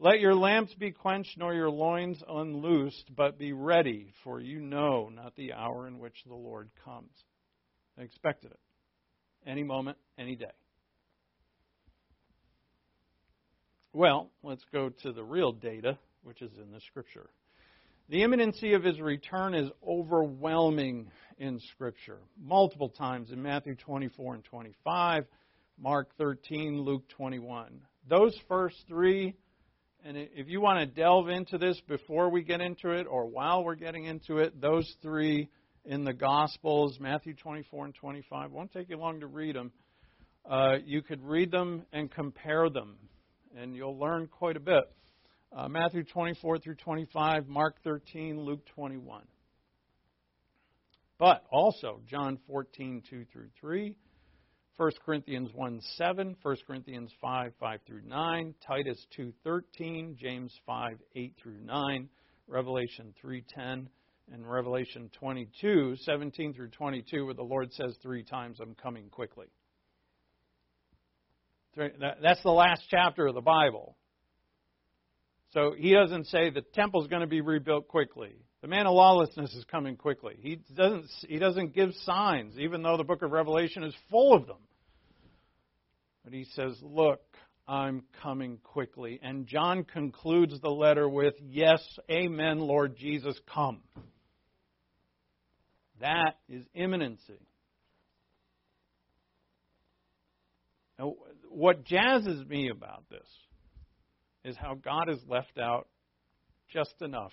[0.00, 5.10] Let your lamps be quenched, nor your loins unloosed, but be ready, for you know
[5.12, 7.10] not the hour in which the Lord comes.
[7.98, 8.60] I expected it.
[9.46, 10.46] Any moment, any day.
[13.94, 17.30] Well, let's go to the real data, which is in the Scripture.
[18.10, 22.18] The imminency of his return is overwhelming in Scripture.
[22.38, 25.24] Multiple times in Matthew 24 and 25,
[25.80, 27.80] Mark 13, Luke 21.
[28.06, 29.34] Those first three,
[30.04, 33.64] and if you want to delve into this before we get into it or while
[33.64, 35.48] we're getting into it, those three
[35.86, 39.72] in the Gospels, Matthew 24 and 25, won't take you long to read them.
[40.44, 42.96] Uh, you could read them and compare them,
[43.56, 44.84] and you'll learn quite a bit
[45.56, 49.22] uh, Matthew 24 through 25, Mark 13, Luke 21.
[51.18, 53.94] But also John 14, 2 through 3,
[54.76, 60.98] 1 Corinthians 1, 7, 1 Corinthians 5, 5 through 9, Titus 2, 13, James 5,
[61.16, 62.08] 8 through 9,
[62.46, 63.88] Revelation 3, 10,
[64.32, 69.46] and Revelation 22, 17 through 22, where the Lord says three times, I'm coming quickly.
[71.76, 73.96] That's the last chapter of the Bible.
[75.52, 78.36] So he doesn't say the temple is going to be rebuilt quickly.
[78.60, 80.34] The man of lawlessness is coming quickly.
[80.40, 84.46] He doesn't, he doesn't give signs, even though the book of Revelation is full of
[84.46, 84.58] them.
[86.24, 87.20] But he says, Look,
[87.68, 89.20] I'm coming quickly.
[89.22, 93.80] And John concludes the letter with, Yes, Amen, Lord Jesus, come.
[96.00, 97.40] That is imminency.
[100.98, 101.14] Now,
[101.58, 103.26] what jazzes me about this
[104.44, 105.88] is how God has left out
[106.72, 107.32] just enough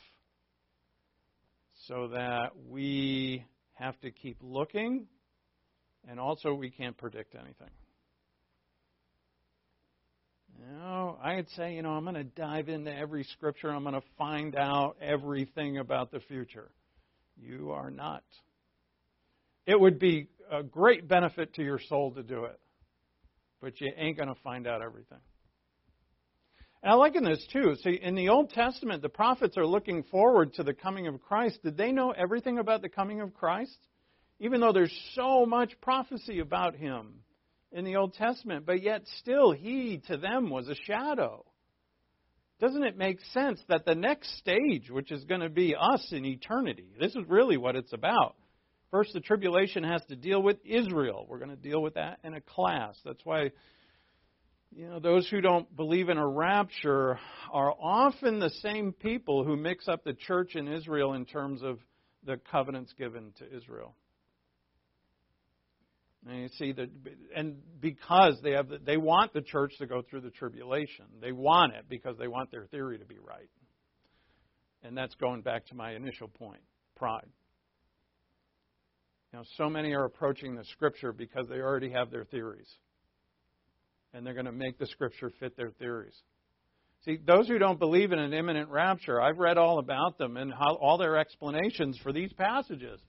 [1.88, 5.05] so that we have to keep looking
[6.09, 7.69] and also we can't predict anything.
[10.59, 13.69] Know, I'd say, you know, I'm going to dive into every scripture.
[13.69, 16.71] I'm going to find out everything about the future.
[17.38, 18.23] You are not.
[19.67, 22.59] It would be a great benefit to your soul to do it,
[23.61, 25.19] but you ain't going to find out everything.
[26.83, 27.75] And I liken this too.
[27.83, 31.63] See, in the Old Testament, the prophets are looking forward to the coming of Christ.
[31.63, 33.77] Did they know everything about the coming of Christ?
[34.39, 37.21] Even though there's so much prophecy about him
[37.71, 41.45] in the Old Testament, but yet still he to them was a shadow.
[42.59, 46.23] Doesn't it make sense that the next stage, which is going to be us in
[46.23, 48.35] eternity, this is really what it's about.
[48.95, 51.25] First, the tribulation has to deal with Israel.
[51.27, 52.95] We're going to deal with that in a class.
[53.03, 53.51] That's why
[54.73, 57.19] you know, those who don't believe in a rapture
[57.51, 61.79] are often the same people who mix up the church and Israel in terms of
[62.25, 63.97] the covenants given to Israel.
[66.25, 66.89] And you see that,
[67.35, 71.03] and because they have, they want the church to go through the tribulation.
[71.19, 73.49] They want it because they want their theory to be right.
[74.83, 76.61] And that's going back to my initial point:
[76.95, 77.27] pride.
[79.57, 82.67] So many are approaching the Scripture because they already have their theories
[84.15, 86.15] and they're going to make the scripture fit their theories.
[87.03, 90.51] See, those who don't believe in an imminent rapture, I've read all about them and
[90.51, 92.99] how, all their explanations for these passages.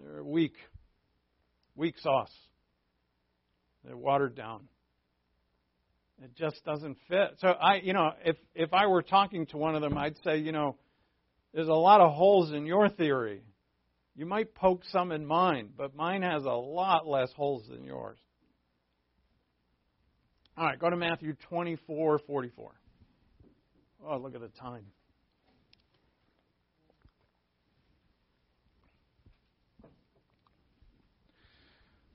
[0.00, 0.54] They're weak,
[1.76, 2.32] weak sauce.
[3.84, 4.66] They're watered down.
[6.22, 7.36] It just doesn't fit.
[7.38, 10.38] So I, you know, if if I were talking to one of them, I'd say,
[10.38, 10.76] you know,
[11.52, 13.42] there's a lot of holes in your theory.
[14.16, 18.18] You might poke some in mine, but mine has a lot less holes than yours.
[20.56, 22.72] All right, go to Matthew 24 44.
[24.06, 24.84] Oh, look at the time.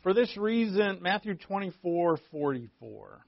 [0.03, 3.25] For this reason, Matthew 24 44.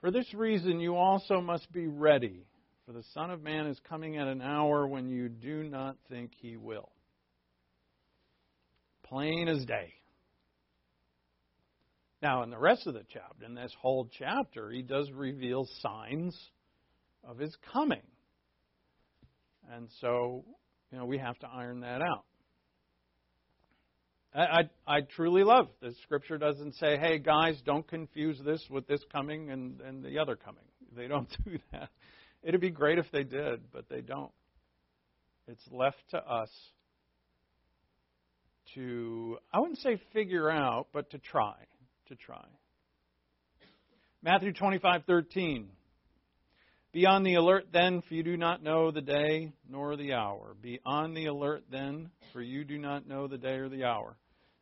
[0.00, 2.46] For this reason, you also must be ready,
[2.86, 6.32] for the Son of Man is coming at an hour when you do not think
[6.40, 6.90] he will
[9.08, 9.94] plain as day.
[12.20, 16.36] Now, in the rest of the chapter, in this whole chapter, he does reveal signs
[17.24, 18.02] of his coming.
[19.72, 20.44] And so,
[20.90, 22.24] you know, we have to iron that out.
[24.34, 28.86] I, I, I truly love the scripture doesn't say, hey guys, don't confuse this with
[28.86, 30.64] this coming and, and the other coming.
[30.96, 31.88] They don't do that.
[32.42, 34.32] It'd be great if they did, but they don't.
[35.46, 36.50] It's left to us
[38.74, 41.54] to, I wouldn't say figure out, but to try.
[42.08, 42.44] To try.
[44.22, 45.66] Matthew 25:13.
[46.98, 50.56] Be on the alert then, for you do not know the day nor the hour.
[50.60, 54.16] Be on the alert then, for you do not know the day or the hour.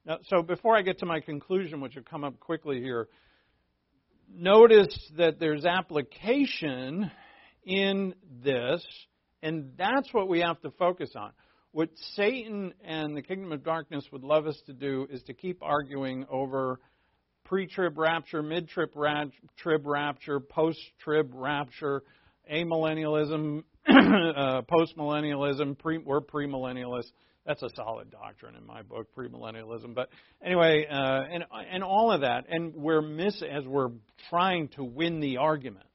[0.05, 3.09] Now, so before I get to my conclusion, which will come up quickly here,
[4.31, 7.11] notice that there's application
[7.65, 8.15] in
[8.45, 8.87] this,
[9.43, 11.31] and that's what we have to focus on.
[11.73, 15.63] What Satan and the kingdom of darkness would love us to do is to keep
[15.63, 16.81] arguing over
[17.45, 18.91] pre-trib rapture, mid-trib
[19.57, 22.03] trib rapture, post-trib rapture,
[22.53, 25.79] amillennialism, uh, post-millennialism.
[25.79, 27.11] Pre, we're premillennialists.
[27.47, 29.95] That's a solid doctrine in my book, premillennialism.
[29.95, 30.09] But
[30.45, 33.91] anyway, uh, and and all of that, and we're miss as we're
[34.31, 35.87] trying to win the argument,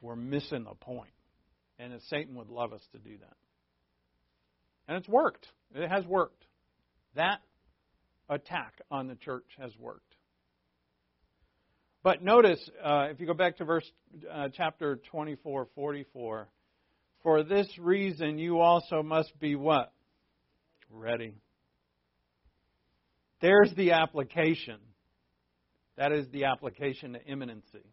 [0.00, 1.10] we're missing the.
[1.78, 3.36] And Satan would love us to do that.
[4.86, 5.48] And it's worked.
[5.74, 6.44] It has worked.
[7.16, 7.40] That
[8.28, 10.11] attack on the church has worked.
[12.02, 13.88] But notice, uh, if you go back to verse
[14.30, 16.48] uh, chapter 24, 44,
[17.22, 19.92] for this reason you also must be what?
[20.90, 21.36] Ready.
[23.40, 24.78] There's the application.
[25.96, 27.84] That is the application to imminency.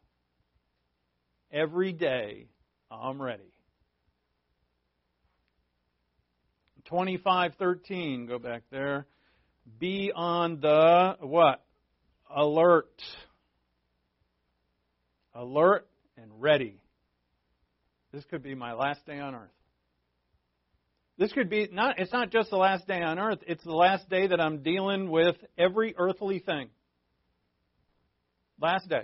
[1.51, 2.47] Every day,
[2.91, 3.51] I'm ready.
[6.91, 9.05] 25:13, go back there.
[9.79, 11.63] Be on the what?
[12.35, 13.01] Alert
[15.33, 16.81] alert and ready.
[18.11, 19.49] This could be my last day on earth.
[21.17, 24.09] This could be not it's not just the last day on earth, it's the last
[24.09, 26.69] day that I'm dealing with every earthly thing.
[28.59, 29.03] Last day.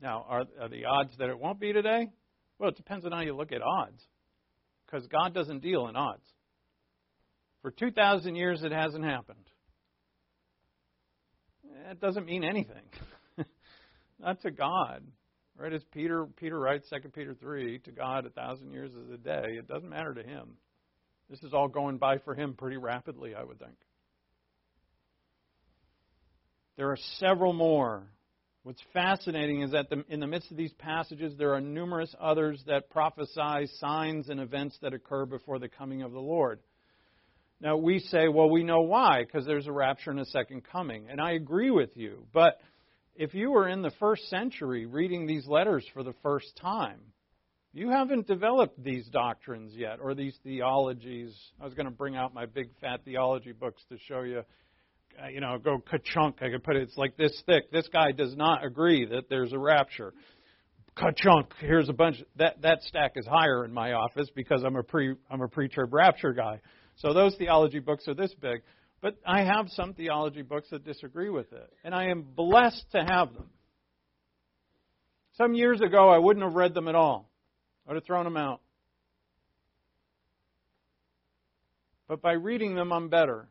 [0.00, 2.08] Now, are, are the odds that it won't be today?
[2.58, 4.02] Well, it depends on how you look at odds.
[4.84, 6.26] Because God doesn't deal in odds.
[7.62, 9.44] For 2,000 years, it hasn't happened
[11.86, 12.82] that doesn't mean anything.
[14.20, 15.02] Not to God.
[15.56, 19.18] Right as Peter Peter writes, Second Peter three, to God a thousand years is a
[19.18, 19.56] day.
[19.58, 20.56] It doesn't matter to him.
[21.28, 23.76] This is all going by for him pretty rapidly, I would think.
[26.76, 28.04] There are several more.
[28.64, 32.62] What's fascinating is that the, in the midst of these passages, there are numerous others
[32.66, 36.60] that prophesy signs and events that occur before the coming of the Lord.
[37.62, 41.06] Now, we say, well, we know why, because there's a rapture and a second coming.
[41.08, 42.26] And I agree with you.
[42.32, 42.60] But
[43.14, 46.98] if you were in the first century reading these letters for the first time,
[47.72, 51.32] you haven't developed these doctrines yet or these theologies.
[51.60, 54.42] I was going to bring out my big fat theology books to show you,
[55.22, 56.42] uh, you know, go ka-chunk.
[56.42, 57.70] I could put it, it's like this thick.
[57.70, 60.12] This guy does not agree that there's a rapture.
[60.96, 61.52] Ka-chunk.
[61.60, 62.16] Here's a bunch.
[62.36, 65.94] That that stack is higher in my office because I'm a pre I'm a pre-trib
[65.94, 66.60] rapture guy.
[66.96, 68.62] So those theology books are this big.
[69.00, 71.72] But I have some theology books that disagree with it.
[71.82, 73.50] And I am blessed to have them.
[75.36, 77.28] Some years ago, I wouldn't have read them at all.
[77.86, 78.60] I would have thrown them out.
[82.06, 83.48] But by reading them, I'm better.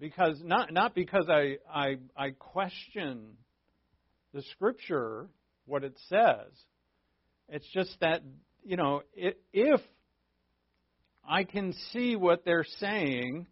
[0.00, 3.36] Because not, not because I, I, I question
[4.32, 5.28] the scripture,
[5.66, 6.50] what it says.
[7.48, 8.22] It's just that,
[8.64, 9.80] you know, if
[11.28, 13.46] I can see what they're saying,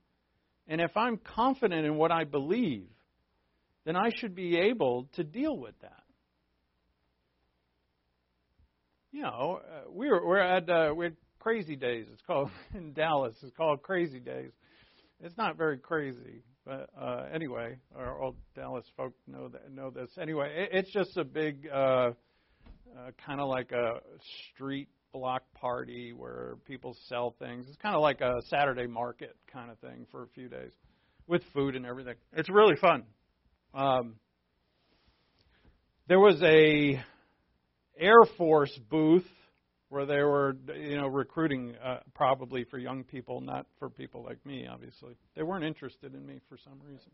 [0.69, 2.89] and if I'm confident in what I believe,
[3.85, 6.03] then I should be able to deal with that.
[9.11, 12.07] You know, uh, we were we're at uh, we had Crazy Days.
[12.13, 13.35] It's called in Dallas.
[13.43, 14.53] It's called Crazy Days.
[15.21, 20.11] It's not very crazy, but uh, anyway, our old Dallas folk know that know this.
[20.21, 22.13] Anyway, it, it's just a big, uh, uh,
[23.27, 24.01] kind of like a
[24.55, 27.67] street block party where people sell things.
[27.69, 30.73] It's kind of like a Saturday market kind of thing for a few days
[31.27, 32.15] with food and everything.
[32.33, 33.05] It's really fun.
[33.75, 34.17] Um,
[36.09, 37.03] there was a
[37.99, 39.27] Air Force booth
[39.89, 44.45] where they were, you know, recruiting uh, probably for young people, not for people like
[44.47, 45.15] me, obviously.
[45.37, 47.11] They weren't interested in me for some reason.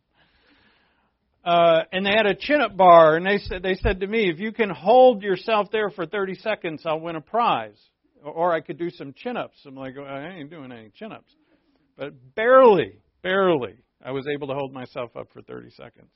[1.45, 4.39] Uh, and they had a chin-up bar, and they said they said to me, "If
[4.39, 7.78] you can hold yourself there for 30 seconds, I'll win a prize."
[8.22, 9.57] Or I could do some chin-ups.
[9.64, 11.32] I'm like, I ain't doing any chin-ups,
[11.97, 16.11] but barely, barely, I was able to hold myself up for 30 seconds.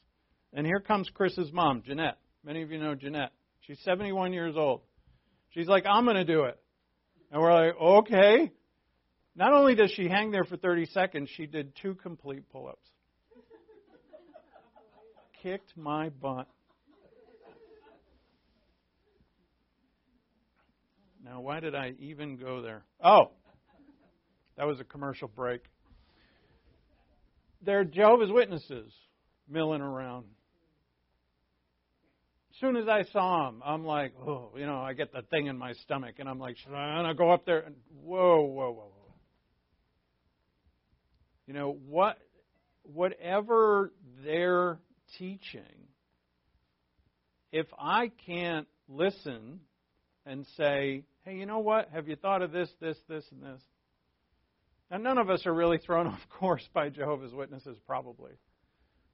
[0.52, 2.18] And here comes Chris's mom, Jeanette.
[2.44, 3.30] Many of you know Jeanette.
[3.60, 4.82] She's 71 years old.
[5.50, 6.58] She's like, I'm going to do it.
[7.30, 8.50] And we're like, okay.
[9.34, 12.88] Not only does she hang there for 30 seconds, she did two complete pull ups.
[15.42, 16.46] Kicked my butt.
[21.24, 22.84] Now, why did I even go there?
[23.02, 23.32] Oh,
[24.56, 25.62] that was a commercial break.
[27.60, 28.92] They're Jehovah's Witnesses
[29.48, 30.26] milling around.
[32.50, 35.46] As soon as I saw them, I'm like, oh, you know, I get the thing
[35.46, 37.64] in my stomach, and I'm like, should I, go up there,
[38.00, 39.14] whoa, whoa, whoa, whoa.
[41.46, 42.18] You know what?
[42.84, 43.92] Whatever
[44.24, 44.78] they're
[45.18, 45.88] teaching,
[47.50, 49.60] if I can't listen
[50.24, 51.90] and say, hey, you know what?
[51.92, 53.60] Have you thought of this, this, this, and this?
[54.90, 58.32] Now, none of us are really thrown off course by Jehovah's Witnesses, probably.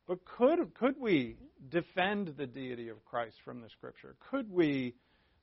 [0.07, 1.36] But could, could we
[1.68, 4.16] defend the deity of Christ from the Scripture?
[4.30, 4.94] Could we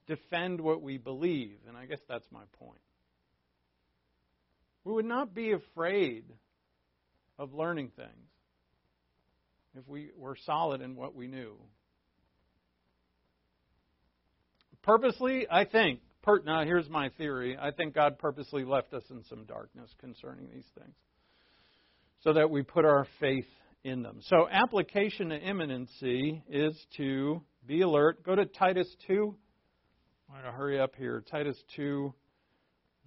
[0.08, 1.58] defend what we believe?
[1.68, 2.82] And I guess that's my point.
[4.84, 6.26] We would not be afraid
[7.38, 8.30] of learning things
[9.78, 11.56] if we were solid in what we knew.
[14.84, 17.58] Purposely, I think, per, now here's my theory.
[17.60, 20.96] I think God purposely left us in some darkness concerning these things
[22.24, 23.48] so that we put our faith
[23.84, 24.20] in them.
[24.24, 28.24] So, application to imminency is to be alert.
[28.24, 29.36] Go to Titus 2.
[30.30, 31.24] I'm going to hurry up here.
[31.32, 32.14] Titus 2,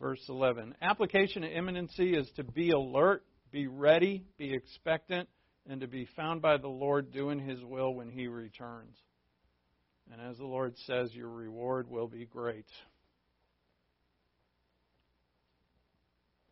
[0.01, 0.75] verse 11.
[0.81, 5.29] Application to imminency is to be alert, be ready, be expectant,
[5.69, 8.97] and to be found by the Lord doing His will when He returns.
[10.11, 12.67] And as the Lord says, your reward will be great.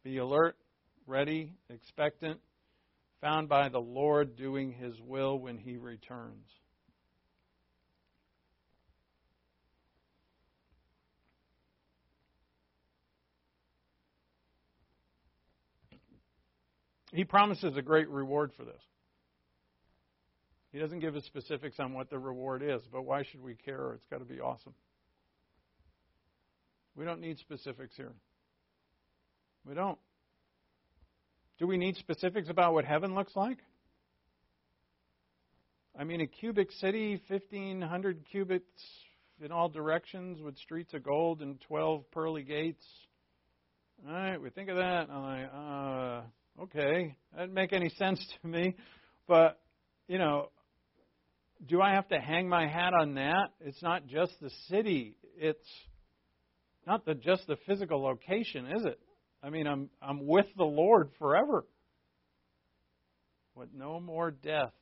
[0.05, 0.57] Be alert,
[1.07, 2.41] ready, expectant,
[3.21, 6.47] found by the Lord doing his will when he returns.
[17.13, 18.83] He promises a great reward for this.
[20.73, 23.93] He doesn't give us specifics on what the reward is, but why should we care?
[23.95, 24.75] It's got to be awesome.
[26.97, 28.13] We don't need specifics here.
[29.67, 29.99] We don't.
[31.59, 33.59] Do we need specifics about what heaven looks like?
[35.99, 38.65] I mean, a cubic city, 1,500 cubits
[39.43, 42.85] in all directions with streets of gold and 12 pearly gates.
[44.07, 45.09] All right, we think of that.
[45.11, 48.75] I'm like, uh, okay, that doesn't make any sense to me.
[49.27, 49.59] But,
[50.07, 50.51] you know,
[51.65, 53.49] do I have to hang my hat on that?
[53.61, 55.17] It's not just the city.
[55.37, 55.69] It's
[56.87, 58.99] not the, just the physical location, is it?
[59.43, 61.67] I mean, I'm, I'm with the Lord forever.
[63.55, 64.73] With no more death,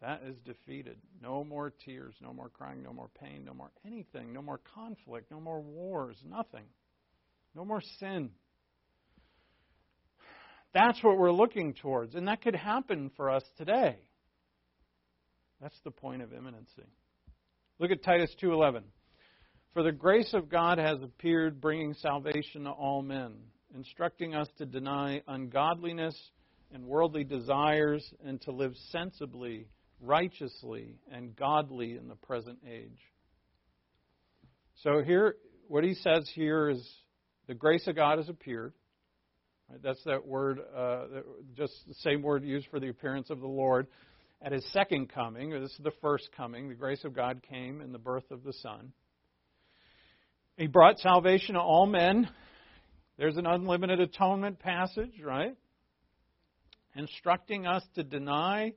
[0.00, 0.98] that is defeated.
[1.22, 5.30] No more tears, no more crying, no more pain, no more anything, no more conflict,
[5.30, 6.64] no more wars, nothing.
[7.54, 8.30] No more sin.
[10.74, 13.96] That's what we're looking towards, and that could happen for us today.
[15.60, 16.84] That's the point of imminency.
[17.78, 18.84] Look at Titus 2:11.
[19.72, 24.64] For the grace of God has appeared, bringing salvation to all men, instructing us to
[24.64, 26.16] deny ungodliness
[26.72, 29.68] and worldly desires and to live sensibly,
[30.00, 32.98] righteously, and godly in the present age.
[34.82, 35.36] So here,
[35.68, 37.02] what he says here is
[37.46, 38.72] the grace of God has appeared.
[39.82, 41.06] That's that word, uh,
[41.54, 43.88] just the same word used for the appearance of the Lord.
[44.42, 47.92] At his second coming, this is the first coming, the grace of God came in
[47.92, 48.92] the birth of the Son.
[50.56, 52.28] He brought salvation to all men.
[53.18, 55.56] There's an unlimited atonement passage, right?
[56.94, 58.72] Instructing us to deny.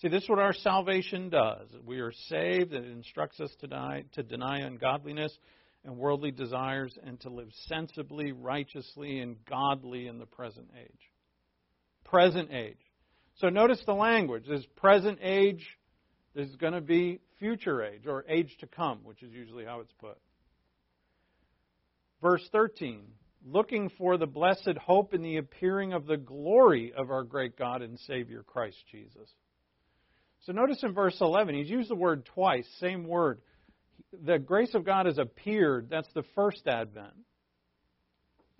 [0.00, 1.68] See, this is what our salvation does.
[1.84, 5.36] We are saved, and it instructs us to deny, to deny ungodliness
[5.84, 11.00] and worldly desires and to live sensibly, righteously, and godly in the present age.
[12.04, 12.78] Present age.
[13.38, 14.44] So notice the language.
[14.46, 15.66] There's present age,
[16.34, 19.92] there's going to be future age, or age to come, which is usually how it's
[20.00, 20.18] put.
[22.20, 23.02] Verse 13
[23.46, 27.82] looking for the blessed hope in the appearing of the glory of our great God
[27.82, 29.30] and Savior Christ Jesus.
[30.44, 33.40] So notice in verse 11, he's used the word twice, same word.
[34.24, 35.88] The grace of God has appeared.
[35.90, 37.14] That's the first advent.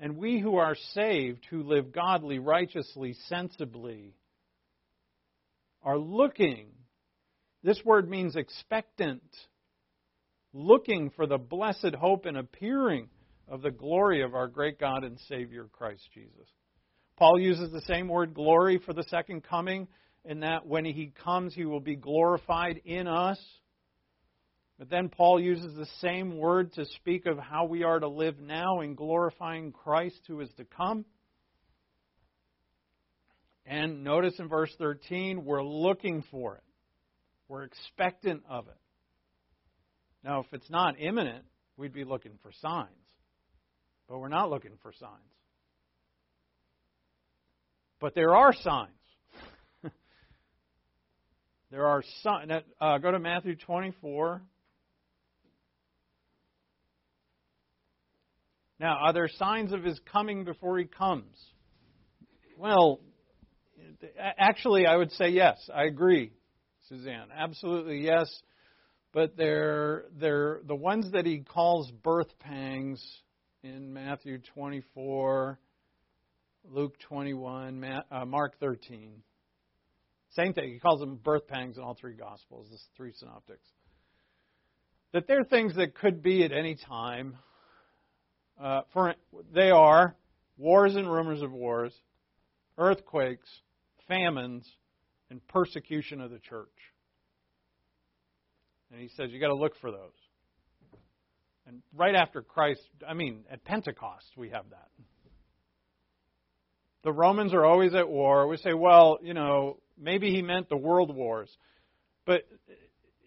[0.00, 4.14] And we who are saved, who live godly, righteously, sensibly,
[5.82, 6.68] are looking.
[7.62, 9.22] This word means expectant,
[10.52, 13.08] looking for the blessed hope and appearing
[13.48, 16.48] of the glory of our great God and Savior Christ Jesus.
[17.16, 19.88] Paul uses the same word glory for the second coming,
[20.24, 23.38] in that when he comes, he will be glorified in us.
[24.78, 28.38] But then Paul uses the same word to speak of how we are to live
[28.38, 31.04] now in glorifying Christ who is to come.
[33.70, 36.62] And notice in verse 13, we're looking for it.
[37.48, 38.78] We're expectant of it.
[40.24, 41.44] Now, if it's not imminent,
[41.76, 42.88] we'd be looking for signs.
[44.08, 45.12] But we're not looking for signs.
[48.00, 48.88] But there are signs.
[51.70, 52.50] there are signs.
[52.80, 54.40] Uh, go to Matthew 24.
[58.80, 61.36] Now, are there signs of his coming before he comes?
[62.56, 63.00] Well,
[64.38, 65.56] actually, I would say yes.
[65.74, 66.32] I agree,
[66.88, 67.28] Suzanne.
[67.36, 68.28] Absolutely yes.
[69.12, 73.02] But they're, they're the ones that he calls birth pangs
[73.62, 75.58] in Matthew 24,
[76.70, 79.22] Luke 21, uh, Mark 13.
[80.30, 80.72] Same thing.
[80.74, 83.66] He calls them birth pangs in all three Gospels, the three synoptics.
[85.12, 87.36] That they're things that could be at any time.
[88.60, 89.14] Uh, for
[89.54, 90.16] they are
[90.58, 91.92] wars and rumors of wars,
[92.76, 93.48] earthquakes,
[94.08, 94.66] famines,
[95.30, 96.68] and persecution of the church.
[98.90, 100.10] And he says you got to look for those.
[101.66, 104.88] And right after Christ, I mean, at Pentecost, we have that.
[107.04, 108.48] The Romans are always at war.
[108.48, 111.54] We say, well, you know, maybe he meant the world wars.
[112.24, 112.48] But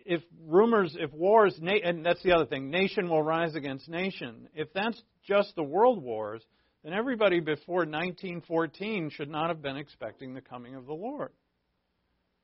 [0.05, 4.49] if rumors, if wars, and that's the other thing, nation will rise against nation.
[4.55, 6.41] If that's just the world wars,
[6.84, 11.32] then everybody before 1914 should not have been expecting the coming of the Lord.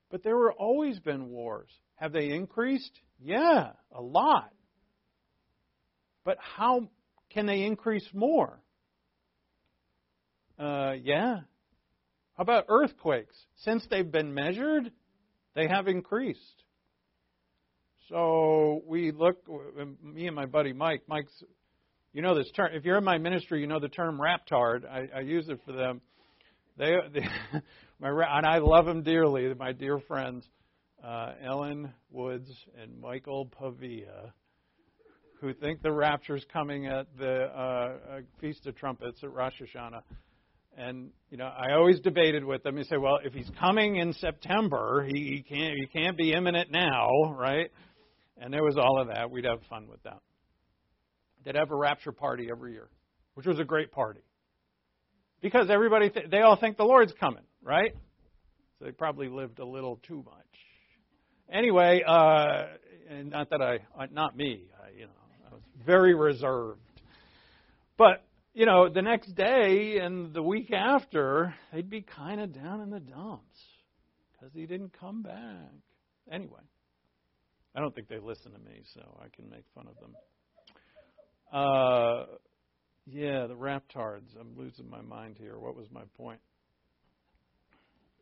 [0.09, 1.69] But there were always been wars.
[1.95, 2.91] Have they increased?
[3.19, 4.51] Yeah, a lot.
[6.23, 6.89] But how
[7.31, 8.59] can they increase more?
[10.59, 11.39] Uh, yeah.
[12.35, 13.35] How about earthquakes?
[13.63, 14.91] Since they've been measured,
[15.55, 16.63] they have increased.
[18.09, 19.37] So we look,
[20.03, 21.43] me and my buddy Mike, Mike's
[22.17, 22.71] you know this term.
[22.73, 24.89] If you're in my ministry, you know the term raptard.
[24.89, 26.01] I, I use it for them.
[26.75, 27.21] They, they
[27.99, 29.53] my, and I love them dearly.
[29.53, 30.43] My dear friends,
[31.05, 32.49] uh, Ellen Woods
[32.81, 34.33] and Michael Pavia,
[35.41, 40.01] who think the rapture's coming at the uh, uh, Feast of Trumpets at Rosh Hashanah.
[40.75, 42.79] And you know, I always debated with them.
[42.79, 46.71] You say, well, if he's coming in September, he, he can't he can't be imminent
[46.71, 47.69] now, right?
[48.39, 49.29] And there was all of that.
[49.29, 50.17] We'd have fun with that
[51.47, 52.89] that have a rapture party every year,
[53.35, 54.19] which was a great party.
[55.41, 57.95] Because everybody, th- they all think the Lord's coming, right?
[58.77, 60.45] So they probably lived a little too much.
[61.49, 62.63] Anyway, uh,
[63.09, 65.11] and not that I, uh, not me, I, you know,
[65.49, 66.81] I was very reserved.
[67.97, 72.81] But you know, the next day and the week after, they'd be kind of down
[72.81, 73.57] in the dumps
[74.33, 75.71] because he didn't come back.
[76.29, 76.59] Anyway,
[77.73, 80.11] I don't think they listen to me, so I can make fun of them.
[81.51, 82.25] Uh,
[83.05, 84.35] yeah, the Raptards.
[84.39, 85.57] I'm losing my mind here.
[85.57, 86.39] What was my point?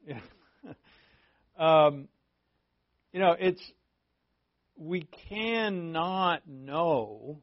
[0.08, 0.20] Yeah.
[1.58, 2.08] um,
[3.12, 3.62] you know, it's
[4.78, 7.42] we cannot know,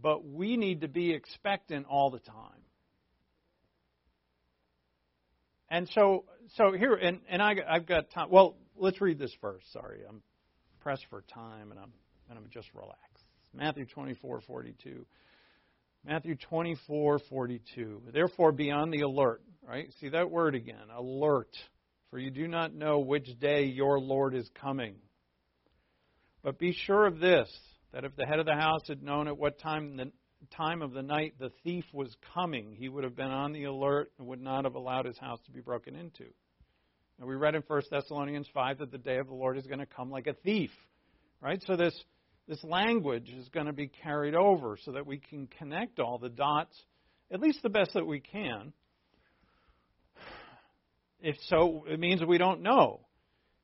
[0.00, 2.64] but we need to be expectant all the time.
[5.68, 6.24] And so,
[6.56, 8.30] so here, and, and I, I've got time.
[8.30, 9.72] Well, let's read this first.
[9.72, 10.22] Sorry, I'm
[10.80, 11.92] pressed for time, and I'm
[12.30, 13.13] and I'm just relaxed.
[13.54, 15.06] Matthew 24:42.
[16.04, 18.12] Matthew 24:42.
[18.12, 19.92] Therefore be on the alert, right?
[20.00, 21.56] See that word again, alert,
[22.10, 24.96] for you do not know which day your Lord is coming.
[26.42, 27.48] But be sure of this,
[27.92, 30.12] that if the head of the house had known at what time the
[30.50, 34.12] time of the night the thief was coming, he would have been on the alert
[34.18, 36.26] and would not have allowed his house to be broken into.
[37.18, 39.78] And we read in 1 Thessalonians 5 that the day of the Lord is going
[39.78, 40.70] to come like a thief.
[41.40, 41.62] Right?
[41.66, 41.94] So this
[42.48, 46.28] this language is going to be carried over so that we can connect all the
[46.28, 46.76] dots,
[47.30, 48.72] at least the best that we can.
[51.20, 53.00] If so, it means we don't know.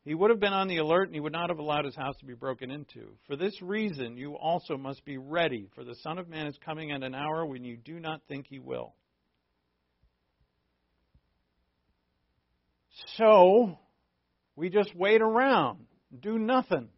[0.03, 2.17] He would have been on the alert and he would not have allowed his house
[2.21, 3.17] to be broken into.
[3.27, 6.91] For this reason, you also must be ready, for the Son of Man is coming
[6.91, 8.95] at an hour when you do not think he will.
[13.19, 13.79] So,
[14.57, 15.81] we just wait around,
[16.19, 16.89] do nothing.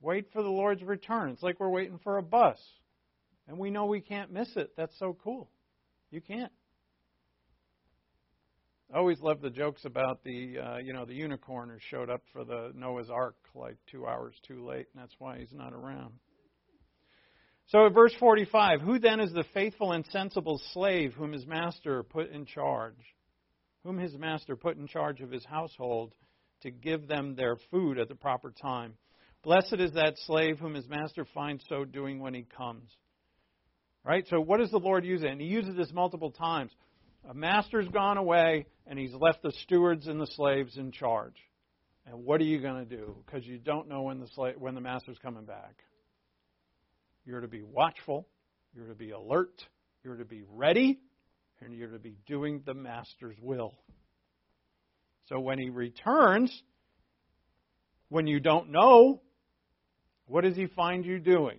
[0.00, 1.30] Wait for the Lord's return.
[1.30, 2.58] It's like we're waiting for a bus.
[3.46, 4.72] And we know we can't miss it.
[4.76, 5.50] That's so cool.
[6.10, 6.52] You can't.
[8.92, 12.22] I always love the jokes about the, uh, you know, the unicorn who showed up
[12.32, 16.14] for the Noah's Ark like two hours too late, and that's why he's not around.
[17.68, 22.02] So at verse 45, who then is the faithful and sensible slave whom his master
[22.02, 22.96] put in charge?
[23.84, 26.12] Whom his master put in charge of his household
[26.62, 28.94] to give them their food at the proper time?
[29.42, 32.90] Blessed is that slave whom his master finds so doing when he comes.
[34.04, 34.26] Right?
[34.28, 35.28] So, what does the Lord use it?
[35.28, 36.72] And he uses this multiple times.
[37.28, 41.36] A master's gone away, and he's left the stewards and the slaves in charge.
[42.06, 43.16] And what are you going to do?
[43.24, 45.74] Because you don't know when the slave, when the master's coming back.
[47.26, 48.26] You're to be watchful.
[48.74, 49.62] You're to be alert.
[50.02, 50.98] You're to be ready,
[51.60, 53.74] and you're to be doing the master's will.
[55.28, 56.50] So when he returns,
[58.08, 59.20] when you don't know,
[60.30, 61.58] what does he find you doing?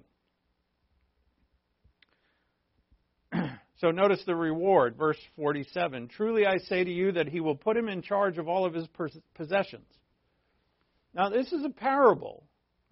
[3.79, 6.07] so notice the reward, verse 47.
[6.07, 8.73] Truly I say to you that he will put him in charge of all of
[8.73, 8.87] his
[9.35, 9.87] possessions.
[11.13, 12.45] Now, this is a parable,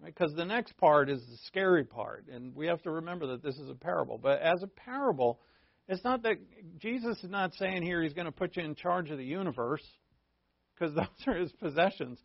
[0.04, 0.38] because right?
[0.40, 3.70] the next part is the scary part, and we have to remember that this is
[3.70, 4.18] a parable.
[4.18, 5.40] But as a parable,
[5.88, 6.38] it's not that
[6.78, 9.84] Jesus is not saying here he's going to put you in charge of the universe,
[10.74, 12.20] because those are his possessions.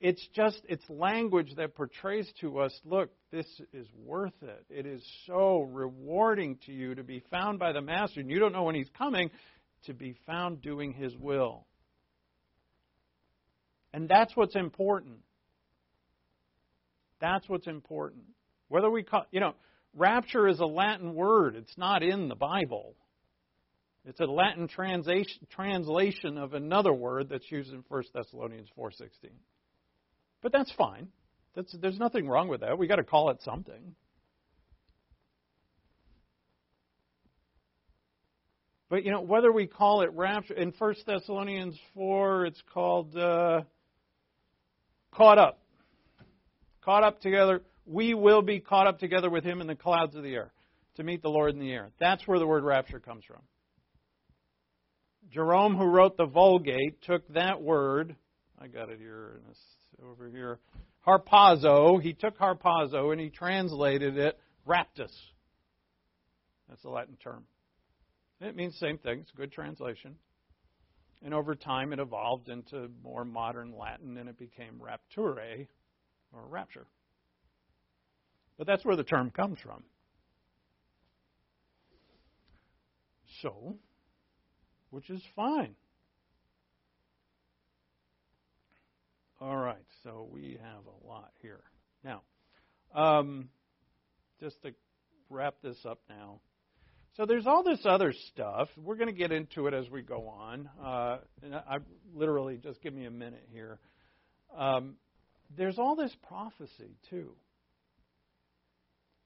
[0.00, 4.66] It's just it's language that portrays to us, look, this is worth it.
[4.68, 8.52] It is so rewarding to you to be found by the master, and you don't
[8.52, 9.30] know when he's coming,
[9.86, 11.66] to be found doing his will.
[13.92, 15.18] And that's what's important.
[17.20, 18.24] That's what's important.
[18.68, 19.54] Whether we call, you know,
[19.94, 21.54] rapture is a Latin word.
[21.56, 22.96] It's not in the Bible.
[24.04, 29.30] It's a Latin translation, translation of another word that's used in 1 Thessalonians 4:16.
[30.44, 31.08] But that's fine.
[31.56, 32.76] That's, there's nothing wrong with that.
[32.76, 33.94] We've got to call it something.
[38.90, 43.62] But you know, whether we call it rapture in 1 Thessalonians 4, it's called uh,
[45.12, 45.60] caught up.
[46.84, 47.62] Caught up together.
[47.86, 50.52] We will be caught up together with him in the clouds of the air
[50.96, 51.88] to meet the Lord in the air.
[51.98, 53.40] That's where the word rapture comes from.
[55.32, 58.14] Jerome, who wrote the Vulgate, took that word.
[58.60, 59.58] I got it here in this,
[60.02, 60.58] over here.
[61.06, 62.02] Harpazo.
[62.02, 65.12] He took harpazo and he translated it raptus.
[66.68, 67.44] That's a Latin term.
[68.40, 69.20] It means the same thing.
[69.20, 70.16] It's a good translation.
[71.22, 75.66] And over time, it evolved into more modern Latin and it became rapture
[76.32, 76.86] or rapture.
[78.58, 79.82] But that's where the term comes from.
[83.42, 83.76] So,
[84.90, 85.74] which is fine.
[89.44, 91.60] All right, so we have a lot here.
[92.02, 92.22] Now,
[92.94, 93.50] um,
[94.40, 94.70] just to
[95.28, 96.40] wrap this up now.
[97.18, 98.70] So there's all this other stuff.
[98.74, 100.70] We're going to get into it as we go on.
[100.82, 101.76] Uh, and I, I
[102.14, 103.80] literally just give me a minute here.
[104.56, 104.94] Um,
[105.54, 107.32] there's all this prophecy too.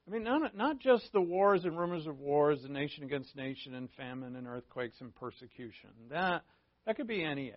[0.09, 3.73] I mean, not, not just the wars and rumors of wars, and nation against nation,
[3.73, 5.91] and famine and earthquakes and persecution.
[6.11, 6.43] That
[6.87, 7.55] that could be any age.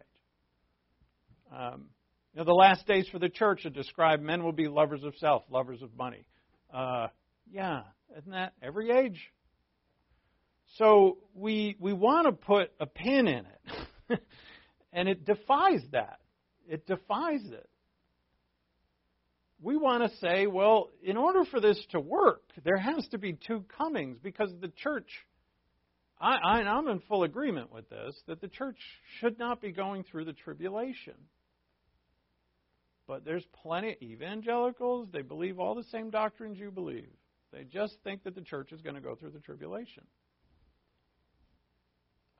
[1.51, 1.85] Um,
[2.33, 4.23] you know, the last days for the church are described.
[4.23, 6.25] Men will be lovers of self, lovers of money.
[6.73, 7.07] Uh,
[7.51, 7.81] yeah,
[8.17, 9.19] isn't that every age?
[10.77, 14.21] So we we want to put a pin in it,
[14.93, 16.19] and it defies that.
[16.69, 17.67] It defies it.
[19.61, 23.33] We want to say, well, in order for this to work, there has to be
[23.33, 25.09] two comings because the church.
[26.19, 28.77] I, I, I'm in full agreement with this that the church
[29.19, 31.15] should not be going through the tribulation.
[33.11, 37.09] But there's plenty of evangelicals, they believe all the same doctrines you believe.
[37.51, 40.03] They just think that the church is going to go through the tribulation.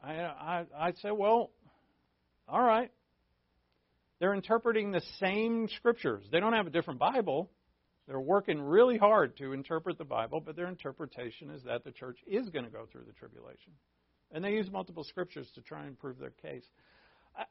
[0.02, 1.52] I, I, I'd say, well,
[2.48, 2.90] all right.
[4.22, 6.24] They're interpreting the same scriptures.
[6.32, 7.52] They don't have a different Bible.
[8.08, 12.20] They're working really hard to interpret the Bible, but their interpretation is that the church
[12.26, 13.74] is going to go through the tribulation.
[14.32, 16.64] And they use multiple scriptures to try and prove their case.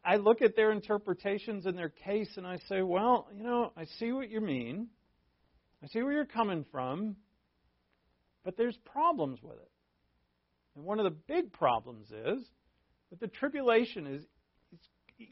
[0.05, 3.85] I look at their interpretations and their case and I say, well, you know, I
[3.99, 4.89] see what you mean.
[5.83, 7.17] I see where you're coming from,
[8.45, 9.71] but there's problems with it.
[10.77, 12.45] And one of the big problems is
[13.11, 14.25] that the tribulation is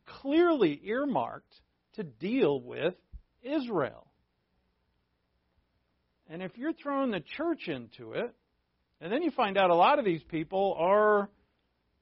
[0.06, 1.54] clearly earmarked
[1.94, 2.94] to deal with
[3.42, 4.06] Israel.
[6.30, 8.34] And if you're throwing the church into it,
[9.00, 11.30] and then you find out a lot of these people are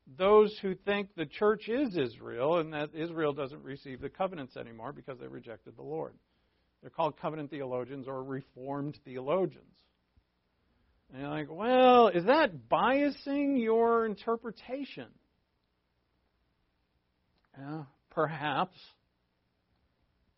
[0.07, 4.93] those who think the church is Israel and that Israel doesn't receive the covenants anymore
[4.93, 6.15] because they rejected the Lord.
[6.81, 9.65] They're called covenant theologians or reformed theologians.
[11.13, 15.09] And you're like, well, is that biasing your interpretation?
[17.59, 18.77] Yeah, perhaps.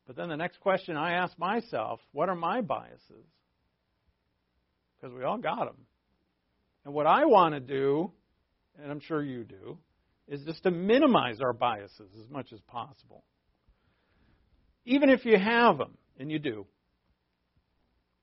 [0.06, 3.26] But then the next question I ask myself what are my biases?
[5.00, 5.76] Because we all got them.
[6.84, 8.12] And what I want to do,
[8.82, 9.78] and I'm sure you do,
[10.28, 13.24] is just to minimize our biases as much as possible.
[14.84, 16.66] Even if you have them, and you do,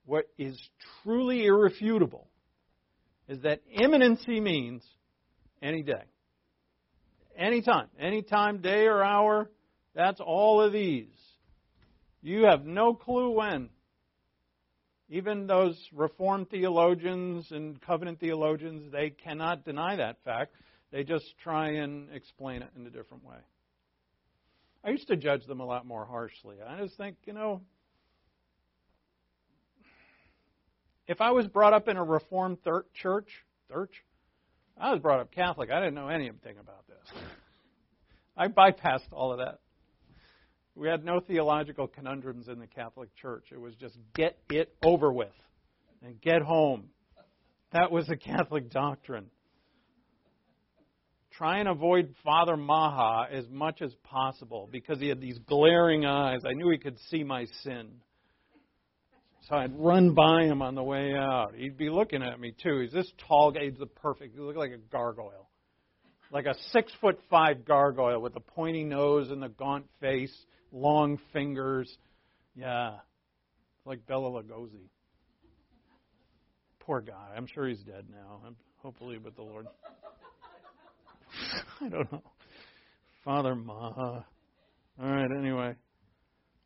[0.06, 0.60] what is
[1.04, 2.28] truly irrefutable
[3.28, 4.84] is that imminency means
[5.62, 6.04] any day.
[7.38, 9.50] anytime, anytime, day or hour.
[9.94, 11.08] That's all of these.
[12.22, 13.70] You have no clue when.
[15.10, 20.56] Even those Reformed theologians and covenant theologians, they cannot deny that fact.
[20.92, 23.38] They just try and explain it in a different way.
[24.84, 26.58] I used to judge them a lot more harshly.
[26.66, 27.62] I just think, you know,
[31.08, 33.30] if I was brought up in a Reformed thir- church,
[33.72, 34.04] church,
[34.78, 35.72] I was brought up Catholic.
[35.72, 37.22] I didn't know anything about this.
[38.38, 39.60] I bypassed all of that.
[40.76, 43.46] We had no theological conundrums in the Catholic Church.
[43.52, 45.30] It was just get it over with
[46.04, 46.90] and get home.
[47.72, 49.28] That was the Catholic doctrine.
[51.32, 56.42] Try and avoid Father Maha as much as possible because he had these glaring eyes.
[56.46, 57.90] I knew he could see my sin.
[59.50, 61.54] So I'd run by him on the way out.
[61.56, 62.80] He'd be looking at me too.
[62.80, 63.66] He's this tall guy.
[63.66, 64.34] He's the perfect.
[64.34, 65.50] He looked like a gargoyle,
[66.32, 70.36] like a six foot five gargoyle with a pointy nose and the gaunt face,
[70.76, 71.98] long fingers.
[72.56, 72.98] Yeah,
[73.86, 74.90] like Bela Lugosi.
[76.80, 77.34] Poor guy.
[77.36, 78.42] I'm sure he's dead now.
[78.78, 79.66] Hopefully with the Lord.
[81.82, 82.22] I don't know.
[83.24, 84.26] Father Maha.
[85.02, 85.32] All right.
[85.32, 85.76] Anyway,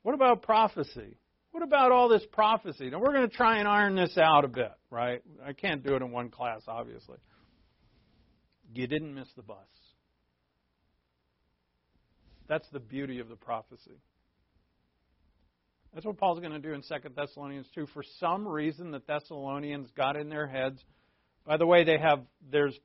[0.03, 1.17] what about prophecy?
[1.51, 2.89] What about all this prophecy?
[2.89, 5.21] Now, we're going to try and iron this out a bit, right?
[5.43, 7.17] I can't do it in one class, obviously.
[8.73, 9.57] You didn't miss the bus.
[12.49, 14.01] That's the beauty of the prophecy.
[15.93, 17.87] That's what Paul's going to do in 2 Thessalonians 2.
[17.93, 20.83] For some reason, the Thessalonians got in their heads.
[21.45, 22.21] By the way, they have
[22.51, 22.77] there's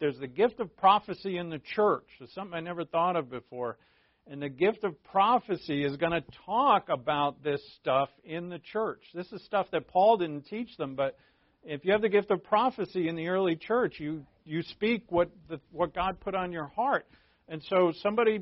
[0.00, 2.06] there's the gift of prophecy in the church.
[2.20, 3.78] It's something I never thought of before.
[4.26, 9.02] And the gift of prophecy is going to talk about this stuff in the church.
[9.14, 11.16] This is stuff that Paul didn't teach them, but
[11.64, 15.30] if you have the gift of prophecy in the early church, you you speak what
[15.48, 17.06] the, what God put on your heart.
[17.48, 18.40] And so somebody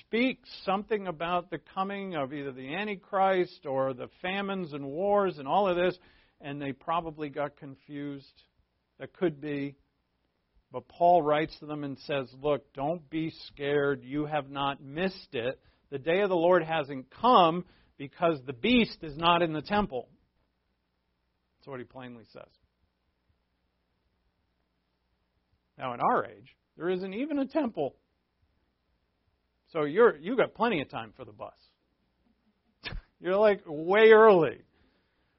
[0.00, 5.48] speaks something about the coming of either the Antichrist or the famines and wars and
[5.48, 5.98] all of this,
[6.40, 8.42] and they probably got confused.
[8.98, 9.76] That could be.
[10.70, 14.02] But Paul writes to them and says, Look, don't be scared.
[14.02, 15.60] You have not missed it.
[15.90, 17.64] The day of the Lord hasn't come
[17.98, 20.08] because the beast is not in the temple.
[21.58, 22.48] That's what he plainly says.
[25.78, 27.94] Now, in our age, there isn't even a temple.
[29.72, 31.54] So you're you got plenty of time for the bus.
[33.20, 34.58] you're like way early.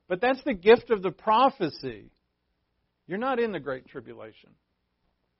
[0.07, 2.11] But that's the gift of the prophecy.
[3.07, 4.49] You're not in the great tribulation.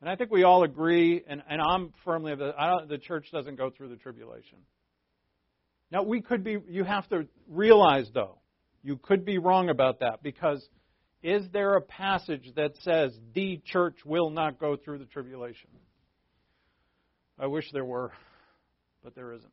[0.02, 2.54] And I think we all agree, and, and I'm firmly of the,
[2.90, 4.58] the church doesn't go through the tribulation.
[5.92, 8.40] Now, we could be, you have to realize, though,
[8.82, 10.68] you could be wrong about that because
[11.22, 15.70] is there a passage that says the church will not go through the tribulation?
[17.40, 18.12] I wish there were,
[19.04, 19.52] but there isn't.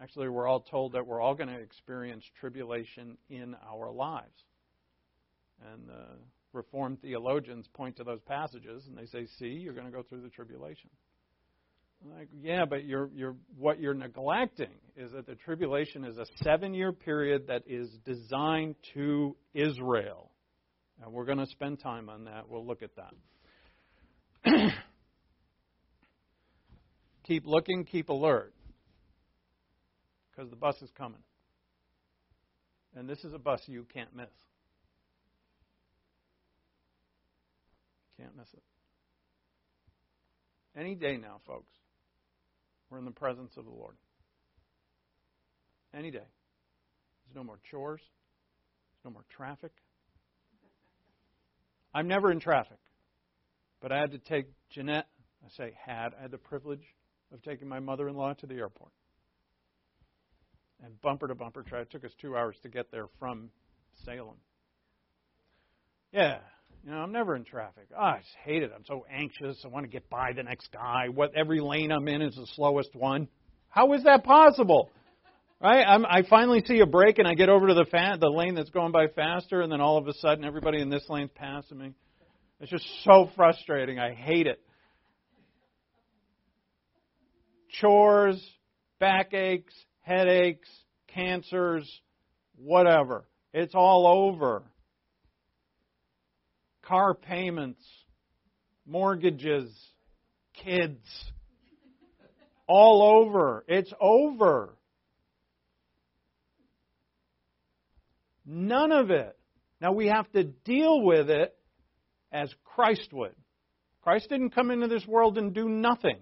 [0.00, 4.44] Actually, we're all told that we're all going to experience tribulation in our lives.
[5.72, 5.90] And
[6.52, 10.22] Reformed theologians point to those passages and they say, "See, you're going to go through
[10.22, 10.88] the tribulation."
[12.04, 16.26] I'm like, yeah, but you're, you're, what you're neglecting is that the tribulation is a
[16.44, 20.30] seven-year period that is designed to Israel,
[21.02, 22.48] and we're going to spend time on that.
[22.48, 22.90] We'll look at
[24.44, 24.72] that.
[27.28, 28.54] keep looking, keep alert,
[30.30, 31.20] because the bus is coming,
[32.96, 34.26] and this is a bus you can't miss.
[38.18, 38.62] Can't miss it.
[40.76, 41.70] Any day now, folks,
[42.90, 43.94] we're in the presence of the Lord.
[45.94, 46.18] Any day.
[46.18, 49.72] There's no more chores, there's no more traffic.
[51.94, 52.78] I'm never in traffic,
[53.82, 55.08] but I had to take Jeanette,
[55.44, 56.84] I say had, I had the privilege
[57.32, 58.92] of taking my mother in law to the airport.
[60.82, 61.80] And bumper to bumper try.
[61.80, 63.50] It took us two hours to get there from
[64.04, 64.36] Salem.
[66.12, 66.38] Yeah,
[66.84, 67.88] you know, I'm never in traffic.
[67.94, 68.70] Oh, I just hate it.
[68.74, 69.60] I'm so anxious.
[69.64, 71.08] I want to get by the next guy.
[71.12, 73.28] What every lane I'm in is the slowest one.
[73.68, 74.90] How is that possible?
[75.60, 75.84] Right?
[75.84, 78.54] I'm, I finally see a break and I get over to the fa- the lane
[78.54, 81.78] that's going by faster, and then all of a sudden everybody in this lane's passing
[81.78, 81.94] me.
[82.60, 83.98] It's just so frustrating.
[83.98, 84.60] I hate it.
[87.80, 88.42] Chores,
[88.98, 90.68] backaches, headaches,
[91.08, 91.88] cancers,
[92.56, 93.24] whatever.
[93.52, 94.64] It's all over
[96.88, 97.82] car payments,
[98.86, 99.70] mortgages,
[100.64, 101.04] kids,
[102.66, 103.64] all over.
[103.68, 104.74] It's over.
[108.46, 109.38] None of it.
[109.80, 111.54] Now we have to deal with it
[112.32, 113.34] as Christ would.
[114.02, 116.18] Christ didn't come into this world and do nothing.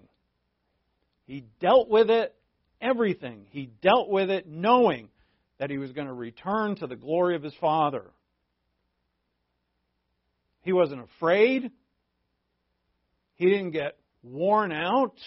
[1.27, 2.33] He dealt with it,
[2.81, 3.45] everything.
[3.51, 5.09] He dealt with it knowing
[5.59, 8.05] that he was going to return to the glory of his Father.
[10.61, 11.69] He wasn't afraid.
[13.35, 15.17] He didn't get worn out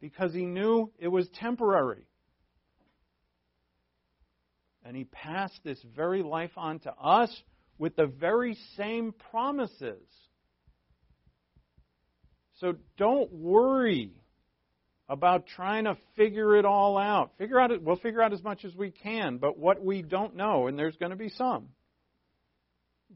[0.00, 2.06] because he knew it was temporary.
[4.84, 7.34] And he passed this very life on to us
[7.78, 10.06] with the very same promises.
[12.60, 14.12] So don't worry
[15.08, 17.32] about trying to figure it all out.
[17.38, 20.66] Figure out we'll figure out as much as we can, but what we don't know,
[20.66, 21.68] and there's going to be some,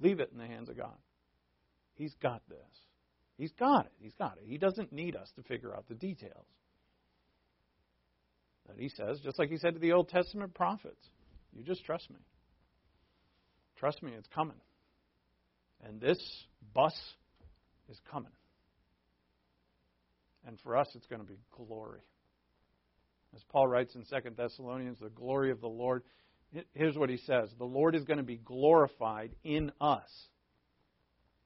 [0.01, 0.97] leave it in the hands of God.
[1.95, 2.59] He's got this.
[3.37, 3.93] He's got it.
[4.01, 4.45] He's got it.
[4.47, 6.47] He doesn't need us to figure out the details.
[8.67, 11.03] But he says, just like he said to the Old Testament prophets,
[11.53, 12.19] you just trust me.
[13.79, 14.61] Trust me, it's coming.
[15.83, 16.19] And this
[16.75, 16.95] bus
[17.89, 18.31] is coming.
[20.47, 22.01] And for us, it's going to be glory.
[23.35, 26.03] As Paul writes in 2 Thessalonians, the glory of the Lord.
[26.75, 30.09] Here's what he says The Lord is going to be glorified in us.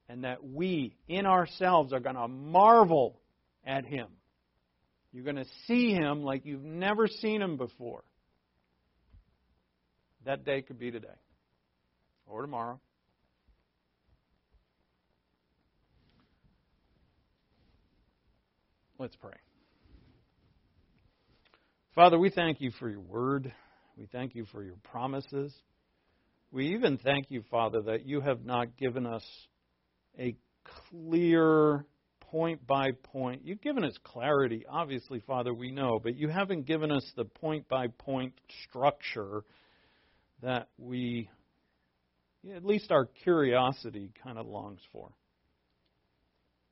[0.07, 3.19] And that we, in ourselves, are going to marvel
[3.65, 4.07] at him.
[5.11, 8.03] You're going to see him like you've never seen him before.
[10.25, 11.07] That day could be today
[12.27, 12.79] or tomorrow.
[18.97, 19.33] Let's pray.
[21.95, 23.53] Father, we thank you for your word.
[23.97, 25.53] We thank you for your promises.
[26.49, 29.23] We even thank you, Father, that you have not given us
[30.17, 30.37] a
[30.89, 31.85] clear
[32.21, 33.41] point by point.
[33.43, 37.67] You've given us clarity, obviously, Father, we know, but you haven't given us the point
[37.67, 39.43] by point structure
[40.41, 41.29] that we,
[42.55, 45.09] at least our curiosity, kind of longs for.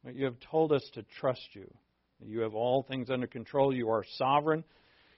[0.06, 1.70] But you have told us to trust you
[2.22, 3.74] you have all things under control.
[3.74, 4.64] You are sovereign.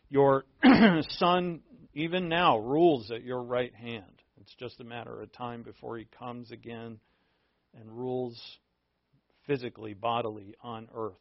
[0.09, 0.45] Your
[1.09, 1.61] Son,
[1.93, 4.21] even now, rules at your right hand.
[4.41, 6.99] It's just a matter of time before he comes again
[7.79, 8.39] and rules
[9.47, 11.13] physically, bodily on earth.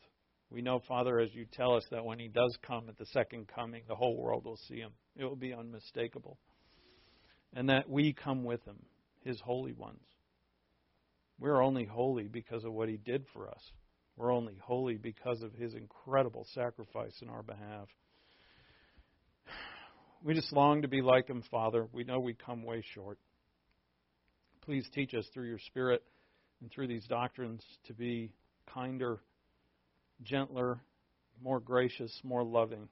[0.51, 3.49] We know, Father, as you tell us, that when he does come at the second
[3.49, 4.93] coming, the whole world will see him.
[5.17, 6.39] It will be unmistakable.
[7.55, 8.79] And that we come with him,
[9.25, 10.03] his holy ones.
[11.39, 13.73] We're only holy because of what he did for us.
[14.17, 17.89] We're only holy because of his incredible sacrifice in our behalf.
[20.23, 21.87] We just long to be like him, Father.
[21.93, 23.19] We know we come way short.
[24.63, 26.03] Please teach us through your Spirit
[26.61, 28.33] and through these doctrines to be
[28.73, 29.21] kinder,
[30.23, 30.81] gentler,
[31.43, 32.89] more gracious, more loving,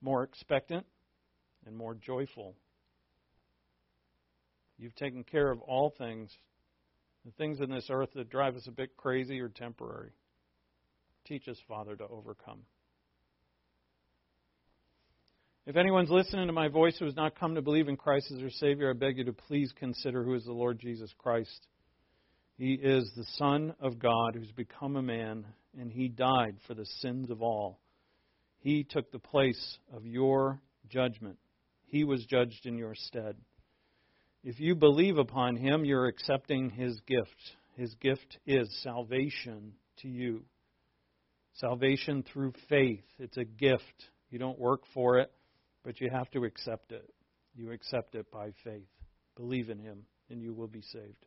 [0.00, 0.86] more expectant,
[1.66, 2.54] and more joyful.
[4.78, 6.30] You've taken care of all things.
[7.24, 10.12] The things in this earth that drive us a bit crazy are temporary.
[11.26, 12.60] Teach us, Father, to overcome.
[15.66, 18.38] If anyone's listening to my voice who has not come to believe in Christ as
[18.38, 21.66] their Savior, I beg you to please consider who is the Lord Jesus Christ.
[22.56, 25.44] He is the Son of God who's become a man,
[25.76, 27.80] and He died for the sins of all.
[28.60, 31.38] He took the place of your judgment.
[31.86, 33.34] He was judged in your stead.
[34.44, 37.56] If you believe upon Him, you're accepting His gift.
[37.74, 39.72] His gift is salvation
[40.02, 40.44] to you.
[41.56, 43.04] Salvation through faith.
[43.18, 44.04] It's a gift.
[44.30, 45.30] You don't work for it,
[45.84, 47.08] but you have to accept it.
[47.54, 48.88] You accept it by faith.
[49.36, 51.26] Believe in Him, and you will be saved.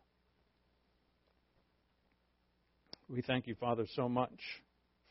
[3.07, 4.39] We thank you, Father, so much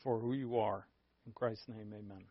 [0.03, 0.85] for who you are.
[1.25, 2.23] In Christ's name, amen.